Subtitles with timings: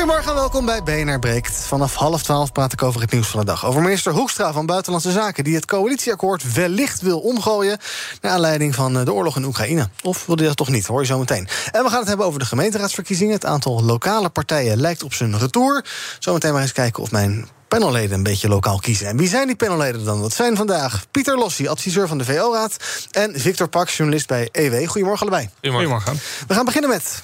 [0.00, 1.56] Goedemorgen en welkom bij BNR Breekt.
[1.56, 3.66] Vanaf half twaalf praat ik over het nieuws van de dag.
[3.66, 5.44] Over minister Hoekstra van Buitenlandse Zaken...
[5.44, 7.78] die het coalitieakkoord wellicht wil omgooien...
[8.20, 9.88] naar aanleiding van eh, de oorlog in Oekraïne.
[10.02, 11.48] Of wil hij dat toch niet, hoor je zo meteen.
[11.72, 13.34] En we gaan het hebben over de gemeenteraadsverkiezingen.
[13.34, 15.84] Het aantal lokale partijen lijkt op zijn retour.
[16.18, 19.06] Zometeen maar eens kijken of mijn panelleden een beetje lokaal kiezen.
[19.06, 20.20] En wie zijn die panelleden dan?
[20.20, 22.76] Dat zijn vandaag Pieter Lossie, adviseur van de VO-raad...
[23.10, 24.88] en Victor Pak, journalist bij EW.
[24.88, 25.50] Goedemorgen allebei.
[25.62, 26.20] Goedemorgen.
[26.46, 27.22] We gaan beginnen met...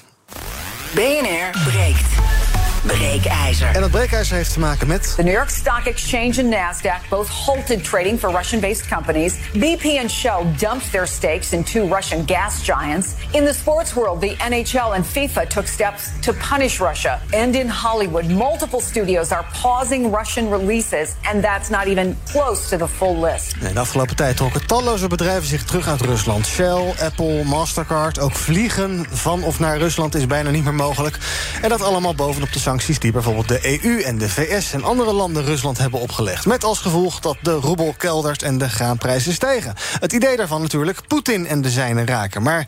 [0.93, 2.46] BNR breekt.
[2.85, 3.75] Breekijzer.
[3.75, 5.13] En dat breekijzer heeft te maken met...
[5.15, 9.33] The New York Stock Exchange and NASDAQ both halted trading for Russian-based companies.
[9.53, 13.07] BP and Shell dumped their stakes in two Russian gas giants.
[13.31, 17.19] In the sports world, the NHL and FIFA took steps to punish Russia.
[17.31, 21.15] And in Hollywood, multiple studios are pausing Russian releases.
[21.31, 23.55] And that's not even close to the full list.
[23.59, 26.45] In de afgelopen tijd trokken talloze bedrijven zich terug uit Rusland.
[26.45, 28.19] Shell, Apple, Mastercard.
[28.19, 31.17] Ook vliegen van of naar Rusland is bijna niet meer mogelijk.
[31.61, 35.13] En dat allemaal bovenop de sancties die bijvoorbeeld de EU en de VS en andere
[35.13, 36.45] landen Rusland hebben opgelegd.
[36.45, 39.73] Met als gevolg dat de roebel keldert en de graanprijzen stijgen.
[39.99, 42.43] Het idee daarvan natuurlijk Poetin en de zijnen raken.
[42.43, 42.67] Maar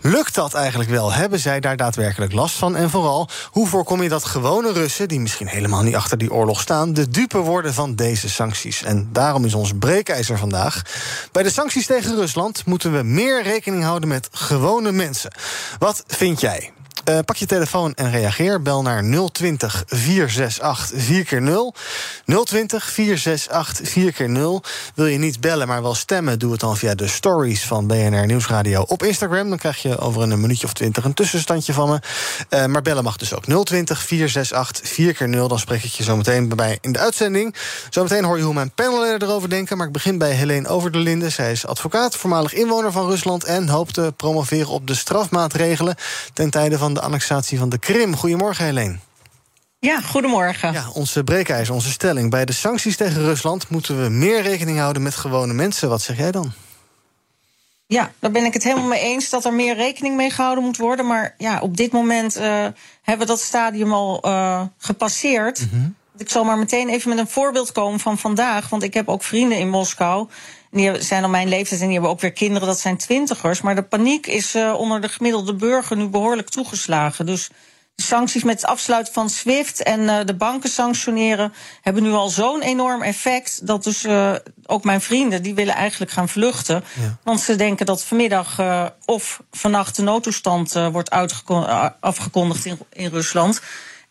[0.00, 1.12] lukt dat eigenlijk wel?
[1.12, 2.76] Hebben zij daar daadwerkelijk last van?
[2.76, 6.60] En vooral, hoe voorkom je dat gewone Russen, die misschien helemaal niet achter die oorlog
[6.60, 8.82] staan, de dupe worden van deze sancties?
[8.82, 10.82] En daarom is ons breekijzer vandaag.
[11.32, 15.34] Bij de sancties tegen Rusland moeten we meer rekening houden met gewone mensen.
[15.78, 16.72] Wat vind jij?
[17.08, 18.62] Uh, pak je telefoon en reageer.
[18.62, 21.78] Bel naar 020 468 4x0.
[22.44, 24.68] 020 468 4x0.
[24.94, 26.38] Wil je niet bellen, maar wel stemmen?
[26.38, 29.48] Doe het dan via de stories van BNR Nieuwsradio op Instagram.
[29.48, 31.98] Dan krijg je over een minuutje of twintig een tussenstandje van me.
[32.50, 35.46] Uh, maar bellen mag dus ook 020 468 4x0.
[35.46, 37.54] Dan spreek ik je zo meteen bij mij in de uitzending.
[37.90, 39.76] Zometeen hoor je hoe mijn panelleden erover denken.
[39.76, 41.32] Maar ik begin bij Helene Over der Linden.
[41.32, 43.44] Zij is advocaat, voormalig inwoner van Rusland...
[43.44, 45.96] en hoopt te promoveren op de strafmaatregelen...
[46.32, 48.16] ten tijde van de annexatie van de Krim.
[48.16, 48.96] Goedemorgen, Helene.
[49.78, 50.72] Ja, goedemorgen.
[50.72, 52.30] Ja, onze breekijzer, onze stelling.
[52.30, 55.88] Bij de sancties tegen Rusland moeten we meer rekening houden met gewone mensen.
[55.88, 56.52] Wat zeg jij dan?
[57.86, 60.76] Ja, daar ben ik het helemaal mee eens dat er meer rekening mee gehouden moet
[60.76, 61.06] worden.
[61.06, 62.42] Maar ja, op dit moment uh,
[63.02, 65.60] hebben we dat stadium al uh, gepasseerd.
[65.60, 65.94] Mm -hmm.
[66.16, 68.68] Ik zal maar meteen even met een voorbeeld komen van vandaag.
[68.68, 70.28] Want ik heb ook vrienden in Moskou.
[70.70, 73.60] Die zijn al mijn leeftijd en die hebben ook weer kinderen, dat zijn twintigers.
[73.60, 77.26] Maar de paniek is uh, onder de gemiddelde burger nu behoorlijk toegeslagen.
[77.26, 77.50] Dus
[77.94, 82.28] de sancties met het afsluiten van SWIFT en uh, de banken sanctioneren hebben nu al
[82.28, 83.66] zo'n enorm effect.
[83.66, 84.34] Dat dus uh,
[84.66, 86.84] ook mijn vrienden, die willen eigenlijk gaan vluchten.
[87.00, 87.16] Ja.
[87.24, 88.60] Want ze denken dat vanmiddag
[89.04, 91.10] of vannacht de noodtoestand wordt
[92.00, 93.60] afgekondigd in, in Rusland.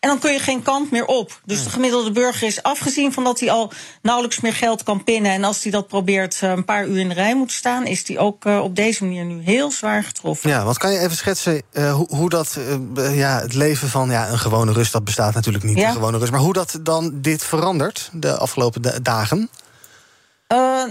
[0.00, 1.40] En dan kun je geen kant meer op.
[1.44, 3.72] Dus de gemiddelde burger is afgezien van dat hij al
[4.02, 5.32] nauwelijks meer geld kan pinnen.
[5.32, 8.18] En als hij dat probeert een paar uur in de rij moet staan, is hij
[8.18, 10.50] ook uh, op deze manier nu heel zwaar getroffen.
[10.50, 12.58] Ja, wat kan je even schetsen uh, hoe, hoe, dat
[12.96, 15.88] uh, ja, het leven van ja, een gewone rust, dat bestaat natuurlijk niet, ja?
[15.88, 16.30] een gewone rust.
[16.30, 19.50] Maar hoe dat dan dit verandert de afgelopen dagen?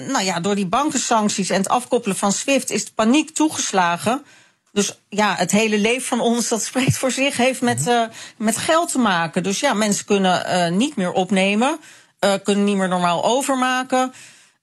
[0.08, 4.24] nou ja, door die bankensancties en het afkoppelen van SWIFT is de paniek toegeslagen.
[4.72, 8.04] Dus ja, het hele leven van ons, dat spreekt voor zich, heeft met, uh,
[8.38, 9.44] met geld te maken.
[9.44, 11.80] Dus ja, mensen kunnen uh, niet meer opnemen,
[12.20, 14.14] uh, kunnen niet meer normaal overmaken.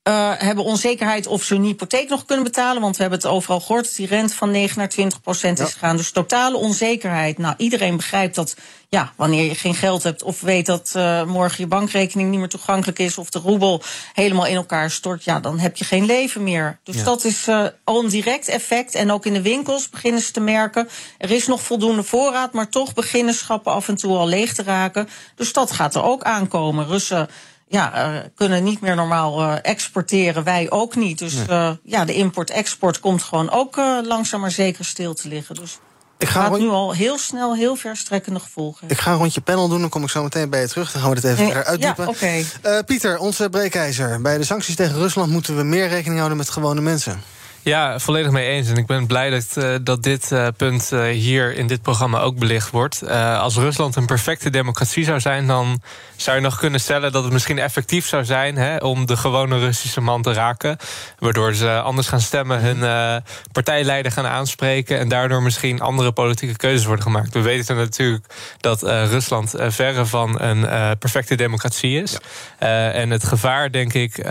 [0.08, 2.82] Uh, hebben onzekerheid of ze hun hypotheek nog kunnen betalen.
[2.82, 5.72] Want we hebben het overal gehoord dat die rente van 9 naar 20 procent is
[5.72, 5.96] gegaan.
[5.96, 7.38] Dus totale onzekerheid.
[7.38, 8.56] Nou, iedereen begrijpt dat
[8.88, 12.48] ja, wanneer je geen geld hebt of weet dat uh, morgen je bankrekening niet meer
[12.48, 16.42] toegankelijk is of de roebel helemaal in elkaar stort, ja, dan heb je geen leven
[16.42, 16.78] meer.
[16.82, 17.04] Dus ja.
[17.04, 18.94] dat is uh, al een direct effect.
[18.94, 20.88] En ook in de winkels beginnen ze te merken.
[21.18, 24.62] Er is nog voldoende voorraad, maar toch beginnen schappen af en toe al leeg te
[24.62, 25.08] raken.
[25.34, 26.86] Dus dat gaat er ook aankomen.
[26.86, 27.28] Russen
[27.68, 30.44] ja, uh, kunnen niet meer normaal uh, exporteren.
[30.44, 31.18] Wij ook niet.
[31.18, 35.54] Dus uh, ja, de import-export komt gewoon ook langzaam maar zeker stil te liggen.
[35.54, 35.78] Dus
[36.18, 38.88] ik ga gaat nu al heel snel heel verstrekkende gevolgen.
[38.88, 40.92] Ik ga een rondje panel doen, dan kom ik zo meteen bij je terug.
[40.92, 42.04] Dan gaan we dit even verder uitdiepen.
[42.04, 42.82] Ja, okay.
[42.84, 44.20] Pieter, onze breekijzer.
[44.22, 47.22] Bij de sancties tegen Rusland moeten we meer rekening houden met gewone mensen.
[47.66, 48.68] Ja, volledig mee eens.
[48.68, 52.20] En ik ben blij dat, uh, dat dit uh, punt uh, hier in dit programma
[52.20, 53.08] ook belicht wordt.
[53.10, 55.80] als Rusland een perfecte democratie zou zijn, dan
[56.16, 59.58] zou je nog kunnen stellen dat het misschien effectief zou zijn hè, om de gewone
[59.58, 60.76] Russische man te raken.
[61.18, 63.22] Waardoor ze anders gaan stemmen, hun
[63.52, 67.34] partijleider gaan aanspreken en daardoor misschien andere politieke keuzes worden gemaakt.
[67.34, 68.24] We weten natuurlijk
[68.60, 72.18] dat Rusland verre van een perfecte democratie is.
[72.58, 72.90] Ja.
[72.90, 74.26] en het gevaar, denk ik,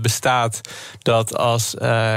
[0.00, 0.60] bestaat
[1.02, 1.74] dat als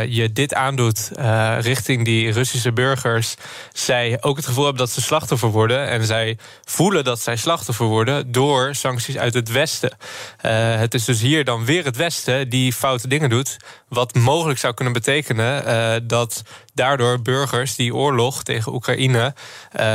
[0.07, 3.35] je dit aandoet uh, richting die Russische burgers,
[3.73, 5.87] zij ook het gevoel hebben dat ze slachtoffer worden.
[5.87, 9.97] En zij voelen dat zij slachtoffer worden door sancties uit het Westen.
[10.45, 13.57] Uh, het is dus hier dan weer het Westen die foute dingen doet.
[13.87, 16.41] Wat mogelijk zou kunnen betekenen uh, dat
[16.73, 19.33] daardoor burgers die oorlog tegen Oekraïne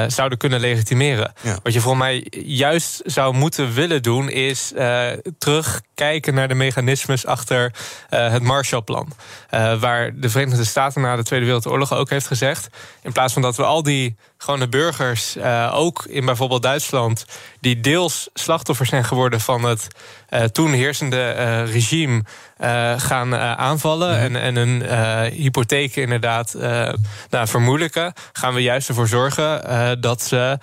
[0.07, 1.33] zouden kunnen legitimeren.
[1.43, 1.59] Ja.
[1.63, 4.73] Wat je voor mij juist zou moeten willen doen, is
[5.39, 7.73] terugkijken naar de mechanismes achter
[8.09, 9.13] het Marshallplan.
[9.79, 12.69] waar de Verenigde Staten na de Tweede Wereldoorlog ook heeft gezegd:
[13.03, 15.37] in plaats van dat we al die gewone burgers,
[15.73, 17.25] ook in bijvoorbeeld Duitsland,
[17.61, 19.89] die deels slachtoffer zijn geworden van het
[20.53, 22.23] toen heersende regime,
[22.97, 24.19] gaan aanvallen ja.
[24.19, 24.83] en, en hun
[25.31, 26.55] hypotheken inderdaad
[27.31, 30.59] nou, vermoedelijken, gaan we juist ervoor zorgen dat ze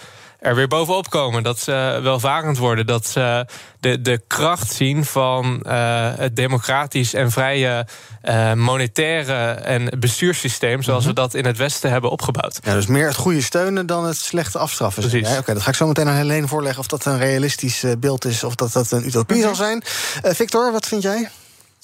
[0.46, 1.44] er weer bovenop komen.
[1.44, 2.86] Dat ze welvarend worden.
[2.86, 3.46] Dat ze
[3.80, 7.88] de, de kracht zien van uh, het democratisch en vrije
[8.24, 10.84] uh, monetaire en bestuurssysteem.
[10.84, 11.16] zoals mm -hmm.
[11.16, 12.60] we dat in het Westen hebben opgebouwd.
[12.64, 15.02] Ja, dus meer het goede steunen dan het slechte afstraffen.
[15.02, 15.30] Precies.
[15.30, 18.26] Ja, Oké, dat ga ik zo meteen aan Helene voorleggen of dat een realistisch beeld
[18.26, 19.46] is of dat dat een utopie -hmm.
[19.46, 19.82] zal zijn.
[20.24, 21.30] Victor, wat vind jij?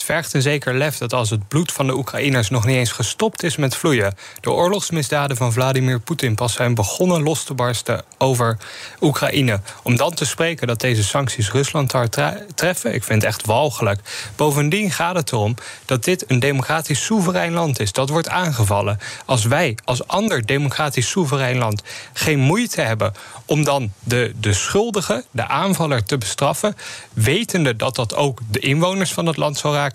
[0.02, 2.92] Het vergt een zeker lef dat als het bloed van de Oekraïners nog niet eens
[2.92, 8.04] gestopt is met vloeien, de oorlogsmisdaden van Vladimir Poetin pas zijn begonnen los te barsten
[8.18, 8.58] over
[9.02, 9.60] Oekraïne.
[9.84, 12.18] Om dan te spreken dat deze sancties Rusland hard
[12.56, 14.00] treffen, ik vind het echt walgelijk.
[14.36, 15.56] Bovendien gaat het erom
[15.86, 17.92] dat dit een democratisch soeverein land is.
[17.92, 19.00] Dat wordt aangevallen.
[19.26, 21.84] Als wij als ander democratisch soeverein land
[22.14, 23.14] geen moeite hebben
[23.46, 26.76] om dan de, de schuldige, de aanvaller, te bestraffen,
[27.14, 29.90] wetende dat dat ook de inwoners van het land zal raken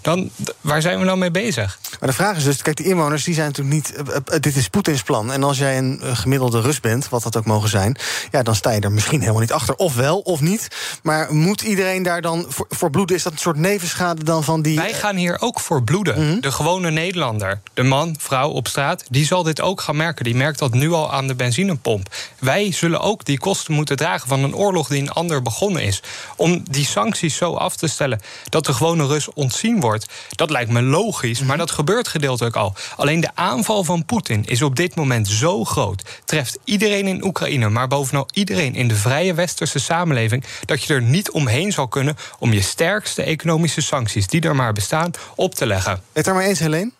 [0.00, 1.78] dan waar zijn we nou mee bezig?
[2.00, 3.92] Maar de vraag is dus, kijk, de inwoners die zijn natuurlijk niet.
[4.08, 5.32] Uh, uh, dit is Poetins plan.
[5.32, 7.96] En als jij een uh, gemiddelde Rus bent, wat dat ook mogen zijn,
[8.30, 9.74] ja, dan sta je er misschien helemaal niet achter.
[9.74, 10.68] Of wel, of niet.
[11.02, 13.16] Maar moet iedereen daar dan voor, voor bloeden?
[13.16, 14.76] Is dat een soort nevenschade dan van die.
[14.76, 16.20] Wij gaan hier ook voor bloeden.
[16.20, 16.40] Mm -hmm.
[16.40, 20.24] De gewone Nederlander, de man, vrouw op straat, die zal dit ook gaan merken.
[20.24, 22.14] Die merkt dat nu al aan de benzinepomp.
[22.38, 26.02] Wij zullen ook die kosten moeten dragen van een oorlog die een ander begonnen is.
[26.36, 30.06] Om die sancties zo af te stellen dat de gewone Rus ontzien wordt.
[30.30, 32.74] Dat lijkt me logisch, maar dat gebeurt gedeeltelijk al.
[32.96, 36.02] Alleen de aanval van Poetin is op dit moment zo groot.
[36.24, 40.44] Treft iedereen in Oekraïne, maar bovenal iedereen in de vrije westerse samenleving.
[40.64, 44.72] dat je er niet omheen zal kunnen om je sterkste economische sancties, die er maar
[44.72, 46.02] bestaan, op te leggen.
[46.12, 46.90] Het er maar eens, Helene?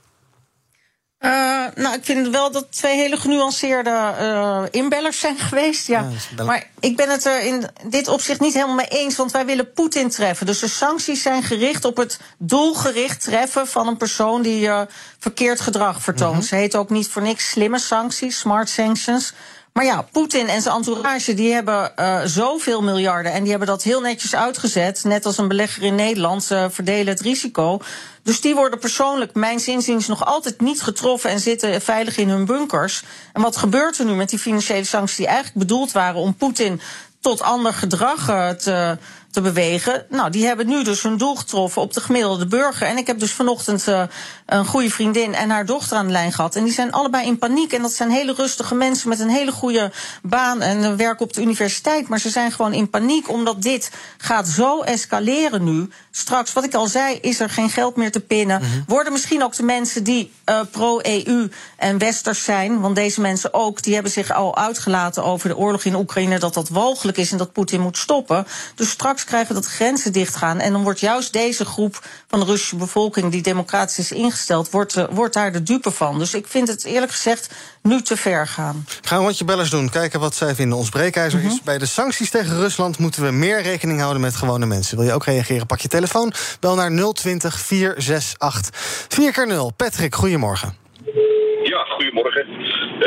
[1.22, 1.30] Uh,
[1.74, 5.86] nou, ik vind wel dat twee hele genuanceerde uh, inbellers zijn geweest.
[5.86, 6.08] Ja.
[6.36, 9.46] ja maar ik ben het er in dit opzicht niet helemaal mee eens, want wij
[9.46, 10.46] willen Poetin treffen.
[10.46, 14.80] Dus de sancties zijn gericht op het doelgericht treffen van een persoon die uh,
[15.18, 16.32] verkeerd gedrag vertoont.
[16.32, 16.46] Mm -hmm.
[16.46, 19.32] Ze heet ook niet voor niks slimme sancties, smart sanctions.
[19.72, 23.32] Maar ja, Poetin en zijn entourage die hebben uh, zoveel miljarden.
[23.32, 25.04] En die hebben dat heel netjes uitgezet.
[25.04, 26.44] Net als een belegger in Nederland.
[26.44, 27.80] Ze verdelen het risico.
[28.22, 32.44] Dus die worden persoonlijk, mijns inziens, nog altijd niet getroffen en zitten veilig in hun
[32.44, 33.02] bunkers.
[33.32, 36.80] En wat gebeurt er nu met die financiële sancties die eigenlijk bedoeld waren om Poetin
[37.20, 38.26] tot ander gedrag
[38.56, 38.98] te
[39.32, 40.06] te bewegen.
[40.08, 42.86] Nou, die hebben nu dus hun doel getroffen op de gemiddelde burger.
[42.86, 44.02] En ik heb dus vanochtend uh,
[44.46, 46.56] een goede vriendin en haar dochter aan de lijn gehad.
[46.56, 47.72] En die zijn allebei in paniek.
[47.72, 49.92] En dat zijn hele rustige mensen met een hele goede
[50.22, 52.08] baan en werken op de universiteit.
[52.08, 55.88] Maar ze zijn gewoon in paniek omdat dit gaat zo escaleren nu.
[56.10, 58.60] Straks, wat ik al zei, is er geen geld meer te pinnen.
[58.60, 58.84] Mm -hmm.
[58.86, 63.82] Worden misschien ook de mensen die uh, pro-EU en westers zijn, want deze mensen ook,
[63.82, 67.38] die hebben zich al uitgelaten over de oorlog in Oekraïne, dat dat walgelijk is en
[67.38, 68.46] dat Poetin moet stoppen.
[68.74, 70.58] Dus straks krijgen dat grenzen dichtgaan.
[70.58, 74.96] En dan wordt juist deze groep van de Russische bevolking, die democratisch is ingesteld, wordt,
[74.96, 76.18] uh, wordt daar de dupe van.
[76.18, 77.50] Dus ik vind het eerlijk gezegd
[77.82, 78.86] nu te ver gaan.
[79.02, 79.90] Gaan we wat je bellers doen.
[79.90, 80.78] Kijken wat zij vinden.
[80.78, 81.54] Ons breekijzer mm -hmm.
[81.54, 81.62] is.
[81.62, 84.96] Bij de sancties tegen Rusland moeten we meer rekening houden met gewone mensen.
[84.96, 85.66] Wil je ook reageren?
[85.66, 86.32] Pak je telefoon.
[86.60, 88.70] Bel naar 020 468
[89.08, 90.81] 4 keer 0 Patrick, goedemorgen.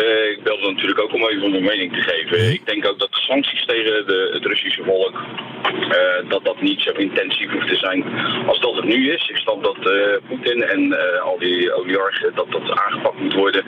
[0.05, 2.45] Uh, ik belde natuurlijk ook om even mijn mening te geven.
[2.45, 2.51] Mm.
[2.51, 5.23] Ik denk ook dat de sancties tegen de, het Russische volk,
[5.81, 8.03] uh, dat dat niet zo intensief hoeft te zijn
[8.47, 9.29] als dat het nu is.
[9.29, 10.81] Ik snap dat uh, Poetin en
[11.21, 13.63] al die oligarchen, dat dat aangepakt moet worden.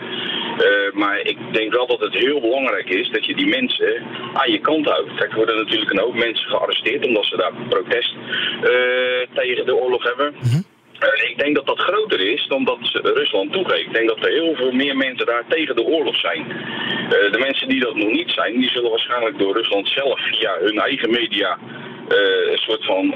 [0.93, 4.03] maar ik denk wel dat het heel belangrijk is dat je die mensen
[4.33, 5.15] aan je kant houdt.
[5.15, 8.15] Kijk, er worden natuurlijk een hoop mensen gearresteerd omdat ze daar protest
[9.33, 10.33] tegen de oorlog hebben.
[10.33, 10.76] Mm -hmm.
[11.03, 13.87] Uh, ik denk dat dat groter is dan dat Rusland toegeeft.
[13.87, 16.45] Ik denk dat er heel veel meer mensen daar tegen de oorlog zijn.
[16.47, 20.57] Uh, de mensen die dat nog niet zijn, die zullen waarschijnlijk door Rusland zelf via
[20.59, 21.57] hun eigen media
[22.09, 23.13] uh, een soort van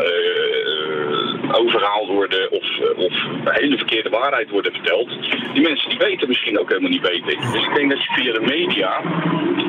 [1.51, 5.09] overhaald worden of, of de hele verkeerde waarheid worden verteld.
[5.53, 7.51] Die mensen die weten misschien ook helemaal niet beter.
[7.51, 9.01] Dus ik denk dat je via de media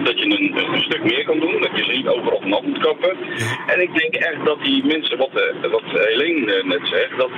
[0.04, 2.78] dat je een, een stuk meer kan doen, dat je ze niet overal nat moet
[2.78, 3.16] kappen.
[3.66, 5.32] En ik denk echt dat die mensen, wat,
[5.70, 7.30] wat Helene net zegt, dat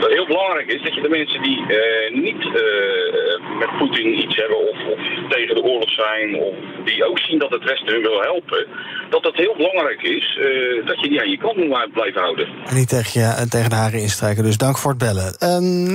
[0.00, 4.36] het heel belangrijk is dat je de mensen die uh, niet uh, met Poetin iets
[4.36, 8.02] hebben of, of, tegen de oorlog zijn, of die ook zien dat het Westen hun
[8.02, 8.66] wil helpen,
[9.10, 12.46] dat het heel belangrijk is uh, dat je die aan je kant moet blijven houden.
[12.66, 15.36] En niet tegen, je, tegen de haren instrijken, dus dank voor het bellen.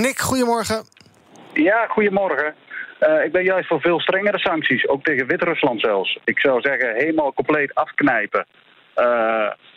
[0.02, 0.84] Nick, goedemorgen.
[1.54, 2.56] Ja, goedemorgen.
[3.24, 6.20] Ik ben juist voor veel strengere sancties, ook tegen Wit-Rusland zelfs.
[6.24, 8.46] Ik zou zeggen, helemaal compleet afknijpen.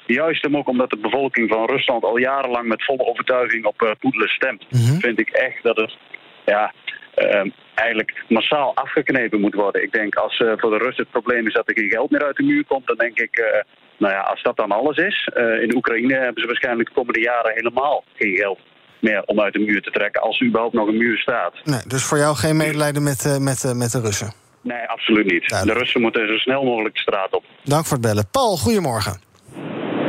[0.07, 3.91] Juist hem ook omdat de bevolking van Rusland al jarenlang met volle overtuiging op uh,
[4.01, 4.65] Poetin stemt.
[4.71, 4.99] Mhm.
[4.99, 5.97] Vind ik echt dat het
[6.45, 6.73] ja,
[7.17, 9.83] uh, eigenlijk massaal afgeknepen moet worden.
[9.83, 12.37] Ik denk als voor de Russen het probleem is dat er geen geld meer uit
[12.37, 13.65] de muur komt, dan denk ik,
[13.97, 15.29] nou ja, als dat dan alles is.
[15.61, 18.59] in Oekraïne hebben ze waarschijnlijk de komende jaren helemaal geen geld
[19.01, 21.55] meer om uit de muur te trekken, als er überhaupt nog een muur staat.
[21.65, 24.33] Nee, dus voor jou geen medelijden met, met, met de Russen?
[24.61, 25.49] Nee, absoluut niet.
[25.65, 27.45] De Russen moeten zo snel mogelijk de straat op.
[27.65, 28.31] Dank voor het bellen.
[28.31, 29.21] Paul, goedemorgen.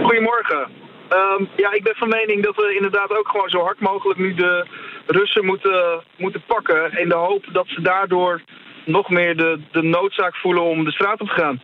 [0.03, 0.67] Goedemorgen.
[1.11, 4.33] Um, ja, ik ben van mening dat we inderdaad ook gewoon zo hard mogelijk nu
[4.33, 4.67] de
[5.07, 6.99] Russen moeten, moeten pakken.
[6.99, 8.41] In de hoop dat ze daardoor
[8.85, 11.61] nog meer de, de noodzaak voelen om de straat op te gaan.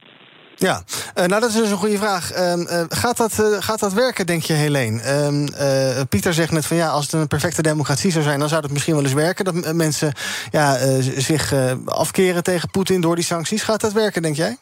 [0.57, 0.83] Ja,
[1.15, 2.37] uh, nou dat is dus een goede vraag.
[2.37, 5.01] Uh, uh, gaat, dat, gaat dat werken, denk je, Helene?
[5.01, 8.61] Ehm, Pieter zegt net van ja, als het een perfecte democratie zou zijn, dan zou
[8.61, 10.13] het misschien wel eens werken dat mensen
[10.51, 10.77] ja,
[11.17, 11.53] zich
[11.85, 13.63] afkeren tegen Poetin door die sancties.
[13.63, 14.57] Gaat dat werken, denk jij?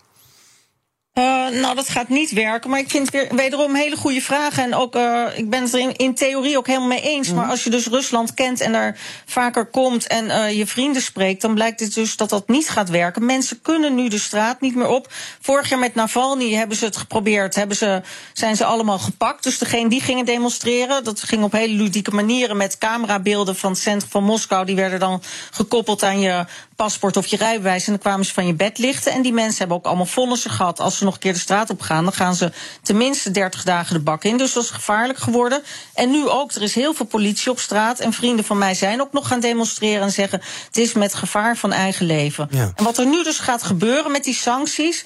[1.13, 2.69] Uh, nou, dat gaat niet werken.
[2.69, 4.63] Maar ik vind het weer, wederom hele goede vragen.
[4.63, 7.29] En ook, uh, ik ben het er in, in, theorie ook helemaal mee eens.
[7.29, 7.35] Mm.
[7.35, 11.41] Maar als je dus Rusland kent en daar vaker komt en uh, je vrienden spreekt,
[11.41, 13.25] dan blijkt het dus dat dat niet gaat werken.
[13.25, 15.13] Mensen kunnen nu de straat niet meer op.
[15.41, 17.55] Vorig jaar met Navalny hebben ze het geprobeerd.
[17.55, 18.01] Hebben ze,
[18.33, 19.43] zijn ze allemaal gepakt.
[19.43, 23.79] Dus degene die gingen demonstreren, dat ging op hele ludieke manieren met camerabeelden van het
[23.79, 24.65] centrum van Moskou.
[24.65, 27.85] Die werden dan gekoppeld aan je paspoort of je rijbewijs.
[27.85, 29.11] En dan kwamen ze van je bed lichten.
[29.11, 30.79] En die mensen hebben ook allemaal vonnissen gehad.
[30.79, 32.51] Als ze nog een keer de straat op gaan, dan gaan ze
[32.81, 34.37] tenminste 30 dagen de bak in.
[34.37, 35.63] Dus dat is gevaarlijk geworden.
[35.93, 37.99] En nu ook, er is heel veel politie op straat.
[37.99, 41.57] En vrienden van mij zijn ook nog gaan demonstreren en zeggen: het is met gevaar
[41.57, 42.47] van eigen leven.
[42.51, 42.71] Ja.
[42.75, 45.05] En wat er nu dus gaat gebeuren met die sancties.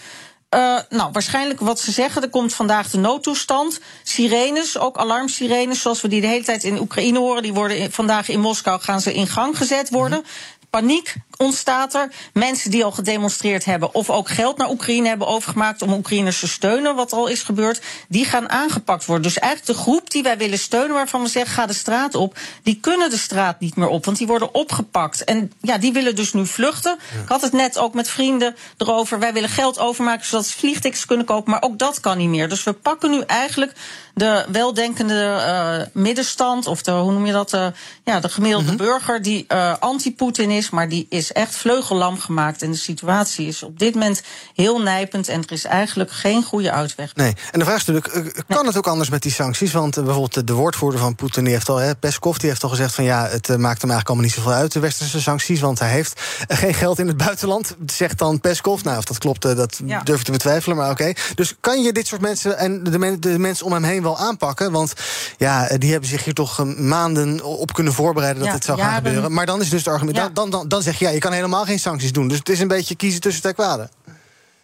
[0.55, 3.79] Uh, nou, waarschijnlijk wat ze zeggen, er komt vandaag de noodtoestand.
[4.03, 8.29] Sirenes, ook alarmsirenes, zoals we die de hele tijd in Oekraïne horen, die worden vandaag
[8.29, 10.24] in Moskou gaan ze in gang gezet worden.
[10.69, 12.12] Paniek ontstaat er.
[12.34, 16.48] Mensen die al gedemonstreerd hebben of ook geld naar Oekraïne hebben overgemaakt om Oekraïners te
[16.48, 19.24] steunen, wat al is gebeurd, die gaan aangepakt worden.
[19.24, 22.38] Dus eigenlijk de groep die wij willen steunen, waarvan we zeggen ga de straat op,
[22.63, 25.24] die kunnen de straat niet meer op, want die worden opgepakt.
[25.24, 26.98] En ja, die willen dus nu vluchten.
[27.24, 29.20] Ik had het net ook met vrienden erover.
[29.20, 32.50] Wij willen geld overmaken zodat ze vliegtickets kunnen kopen, maar ook dat kan niet meer.
[32.50, 33.74] Dus we pakken nu eigenlijk
[34.13, 35.44] de weldenkende
[35.94, 37.67] uh, middenstand, of de, hoe noem je dat, uh,
[38.03, 38.86] ja, de gemiddelde mm -hmm.
[38.86, 42.62] burger die uh, anti-Poetin is, maar die is echt vleugellam gemaakt.
[42.62, 44.22] En de situatie is op dit moment
[44.53, 47.15] heel nijpend en er is eigenlijk geen goede uitweg.
[47.15, 48.65] Nee, en de vraag is natuurlijk, kan nee.
[48.65, 49.72] het ook anders met die sancties?
[49.72, 52.96] Want bijvoorbeeld de woordvoerder van Poetin, die heeft al, hè, Peskov, die heeft al gezegd
[52.96, 55.89] van ja, het maakt hem eigenlijk allemaal niet zoveel uit, de westerse sancties, want hij
[55.89, 58.84] heeft geen geld in het buitenland, zegt dan Peskov.
[58.84, 60.01] Nou, of dat klopt, dat ja.
[60.03, 61.01] durf ik te betwijfelen, maar oké.
[61.01, 61.15] Okay.
[61.36, 64.17] Dus kan je dit soort mensen en de, men, de mensen om hem heen wel
[64.17, 64.72] aanpakken.
[64.72, 64.93] Want
[65.38, 68.93] ja, die hebben zich hier toch maanden op kunnen voorbereiden dat ja, dit zou jaren.
[68.93, 69.34] gaan gebeuren.
[69.34, 70.17] Maar dan is dus het argument.
[70.17, 70.29] Ja.
[70.34, 72.27] Dan, dan, dan zeg je ja, je kan helemaal geen sancties doen.
[72.27, 73.89] Dus het is een beetje kiezen tussen twee kwaden.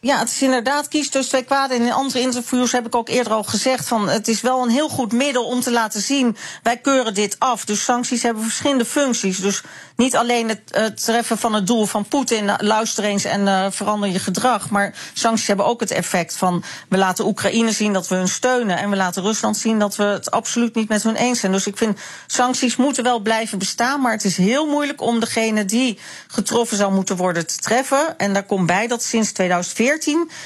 [0.03, 1.81] Ja, het is inderdaad kies tussen twee kwaden.
[1.81, 4.89] In andere interviews heb ik ook eerder al gezegd van het is wel een heel
[4.89, 7.65] goed middel om te laten zien wij keuren dit af.
[7.65, 9.37] Dus sancties hebben verschillende functies.
[9.37, 9.63] Dus
[9.95, 14.19] niet alleen het, treffen van het doel van Poetin, luister eens en uh, verander je
[14.19, 14.69] gedrag.
[14.69, 18.77] Maar sancties hebben ook het effect van we laten Oekraïne zien dat we hun steunen.
[18.77, 21.51] En we laten Rusland zien dat we het absoluut niet met hun eens zijn.
[21.51, 24.01] Dus ik vind sancties moeten wel blijven bestaan.
[24.01, 28.17] Maar het is heel moeilijk om degene die getroffen zou moeten worden te treffen.
[28.17, 29.91] En daar komt bij dat sinds 2014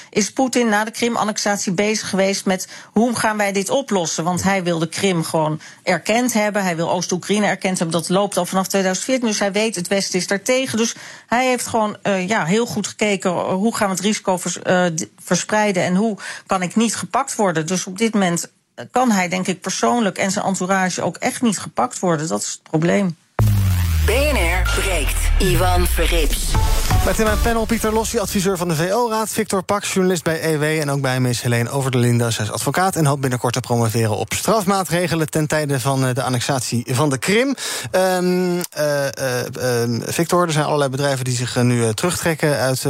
[0.09, 4.23] is Poetin na de Krim-annexatie bezig geweest met hoe gaan wij dit oplossen.
[4.23, 6.63] Want hij wil de Krim gewoon erkend hebben.
[6.63, 7.99] Hij wil Oost-Oekraïne erkend hebben.
[7.99, 9.27] Dat loopt al vanaf 2014.
[9.27, 10.77] Dus hij weet het Westen is daartegen.
[10.77, 10.95] Dus
[11.27, 14.85] hij heeft gewoon uh, ja, heel goed gekeken hoe gaan we het risico uh,
[15.23, 17.67] verspreiden en hoe kan ik niet gepakt worden.
[17.67, 18.51] Dus op dit moment
[18.91, 22.27] kan hij, denk ik, persoonlijk en zijn entourage ook echt niet gepakt worden.
[22.27, 23.17] Dat is het probleem.
[24.05, 25.17] BNR breekt.
[25.39, 26.51] Ivan Verrips.
[27.05, 29.29] Met in mijn panel Pieter Lossi, adviseur van de VO-raad.
[29.29, 30.63] Victor Pak, journalist bij EW.
[30.63, 32.95] En ook bij Miss Helene Over de Linde, zij is advocaat.
[32.95, 35.29] En hoopt binnenkort te promoveren op strafmaatregelen...
[35.29, 37.55] ten tijde van eh, de annexatie van de Krim.
[37.91, 42.81] Um, uh, uh, Victor, er zijn allerlei bedrijven die zich nu terugtrekken uit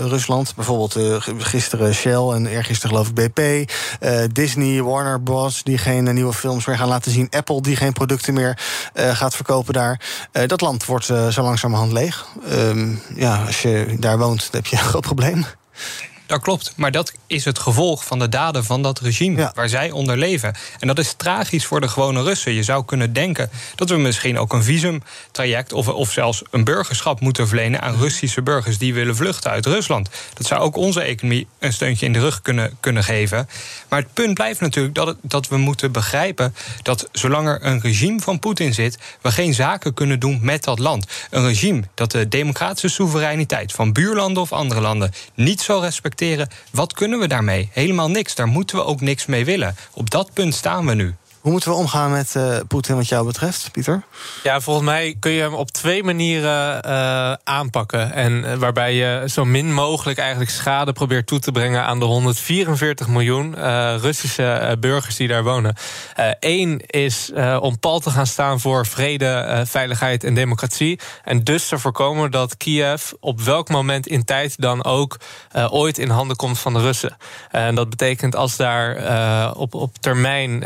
[0.00, 0.54] Rusland.
[0.54, 3.70] Bijvoorbeeld gisteren Shell en eergisteren geloof ik BP.
[4.32, 5.62] Disney, Warner Bros.
[5.62, 7.26] die geen nieuwe films meer gaan laten zien.
[7.30, 8.58] Apple die geen producten meer
[8.94, 10.00] gaat verkopen daar.
[10.46, 12.26] dat land wordt zo langzamerhand leeg.
[12.52, 15.44] Um, ja, als je daar woont, dan heb je een groot probleem.
[16.26, 19.90] Dat klopt, maar dat is het gevolg van de daden van dat regime waar zij
[19.90, 20.54] onder leven.
[20.78, 22.52] En dat is tragisch voor de gewone Russen.
[22.52, 27.20] Je zou kunnen denken dat we misschien ook een visumtraject of, of zelfs een burgerschap
[27.20, 30.08] moeten verlenen aan Russische burgers die willen vluchten uit Rusland.
[30.34, 33.48] Dat zou ook onze economie een steuntje in de rug kunnen, kunnen geven.
[33.88, 37.80] Maar het punt blijft natuurlijk dat, het, dat we moeten begrijpen dat zolang er een
[37.80, 41.06] regime van Poetin zit, we geen zaken kunnen doen met dat land.
[41.30, 46.12] Een regime dat de democratische soevereiniteit van buurlanden of andere landen niet zal respecteren
[46.70, 47.68] wat kunnen we daarmee?
[47.72, 48.34] Helemaal niks.
[48.34, 49.76] Daar moeten we ook niks mee willen.
[49.92, 51.14] Op dat punt staan we nu.
[51.44, 54.02] Hoe moeten we omgaan met uh, Poetin wat jou betreft, Pieter?
[54.42, 58.12] Ja, volgens mij kun je hem op twee manieren uh, aanpakken.
[58.12, 62.04] En uh, waarbij je zo min mogelijk eigenlijk schade probeert toe te brengen aan de
[62.04, 63.54] 144 miljoen
[63.98, 65.76] Russische burgers die daar wonen.
[66.40, 71.00] Eén is om pal te gaan staan voor vrede, veiligheid en democratie.
[71.24, 75.16] En dus te voorkomen dat Kiev op welk moment in tijd dan ook
[75.70, 77.16] ooit in handen komt van de Russen.
[77.50, 80.64] En dat betekent als daar op, op termijn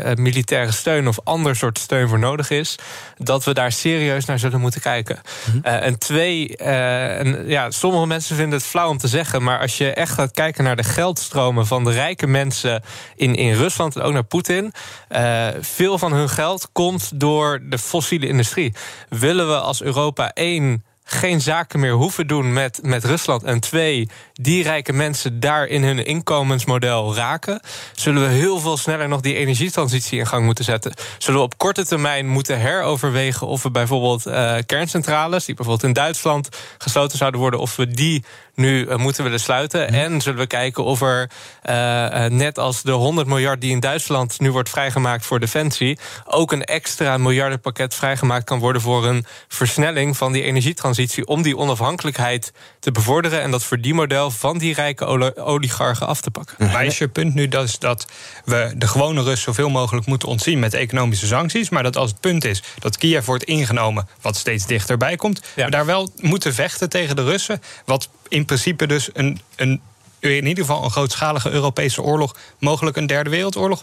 [0.71, 2.75] steun of ander soort steun voor nodig is,
[3.17, 5.19] dat we daar serieus naar zullen moeten kijken.
[5.45, 5.59] Mhm.
[5.61, 9.59] Eh, en twee, uh, en ja, sommige mensen vinden het flauw om te zeggen, maar
[9.59, 12.83] als je echt gaat kijken naar de geldstromen van de rijke mensen
[13.15, 14.73] in, in Rusland en ook naar Poetin,
[15.09, 18.73] uh, veel van hun geld komt door de fossiele industrie.
[19.09, 23.43] Willen we als Europa één geen zaken meer hoeven doen met, met Rusland.
[23.43, 27.61] En twee, die rijke mensen daar in hun inkomensmodel raken,
[27.93, 30.93] zullen we heel veel sneller nog die energietransitie in gang moeten zetten.
[31.17, 35.93] Zullen we op korte termijn moeten heroverwegen of we bijvoorbeeld uh, kerncentrales, die bijvoorbeeld in
[35.93, 38.23] Duitsland gesloten zouden worden, of we die
[38.59, 39.85] nu uh, moeten willen sluiten.
[39.85, 39.93] Mhm.
[39.93, 41.29] En zullen we kijken of er,
[41.69, 46.51] uh, net als de 100 miljard die in Duitsland nu wordt vrijgemaakt voor defensie, ook
[46.51, 51.25] een extra miljardenpakket vrijgemaakt kan worden voor een versnelling van die energietransitie.
[51.25, 56.55] Om die onafhankelijkheid te bevorderen en dat verdienmodel van die rijke oligarchen af te pakken.
[56.71, 58.07] Maar is je punt nu dus dat
[58.45, 62.19] we de gewone Rus zoveel mogelijk moeten ontzien met economische sancties, maar dat als het
[62.19, 66.89] punt is dat Kiev wordt ingenomen, wat steeds dichterbij komt, we daar wel moeten vechten
[66.89, 69.81] tegen de Russen, wat in principe dus een, een,
[70.19, 73.81] in ieder geval een grootschalige Europese oorlog, mogelijk een derde wereldoorlog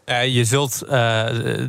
[0.00, 0.34] ontketent?
[0.34, 0.90] je zult, uh,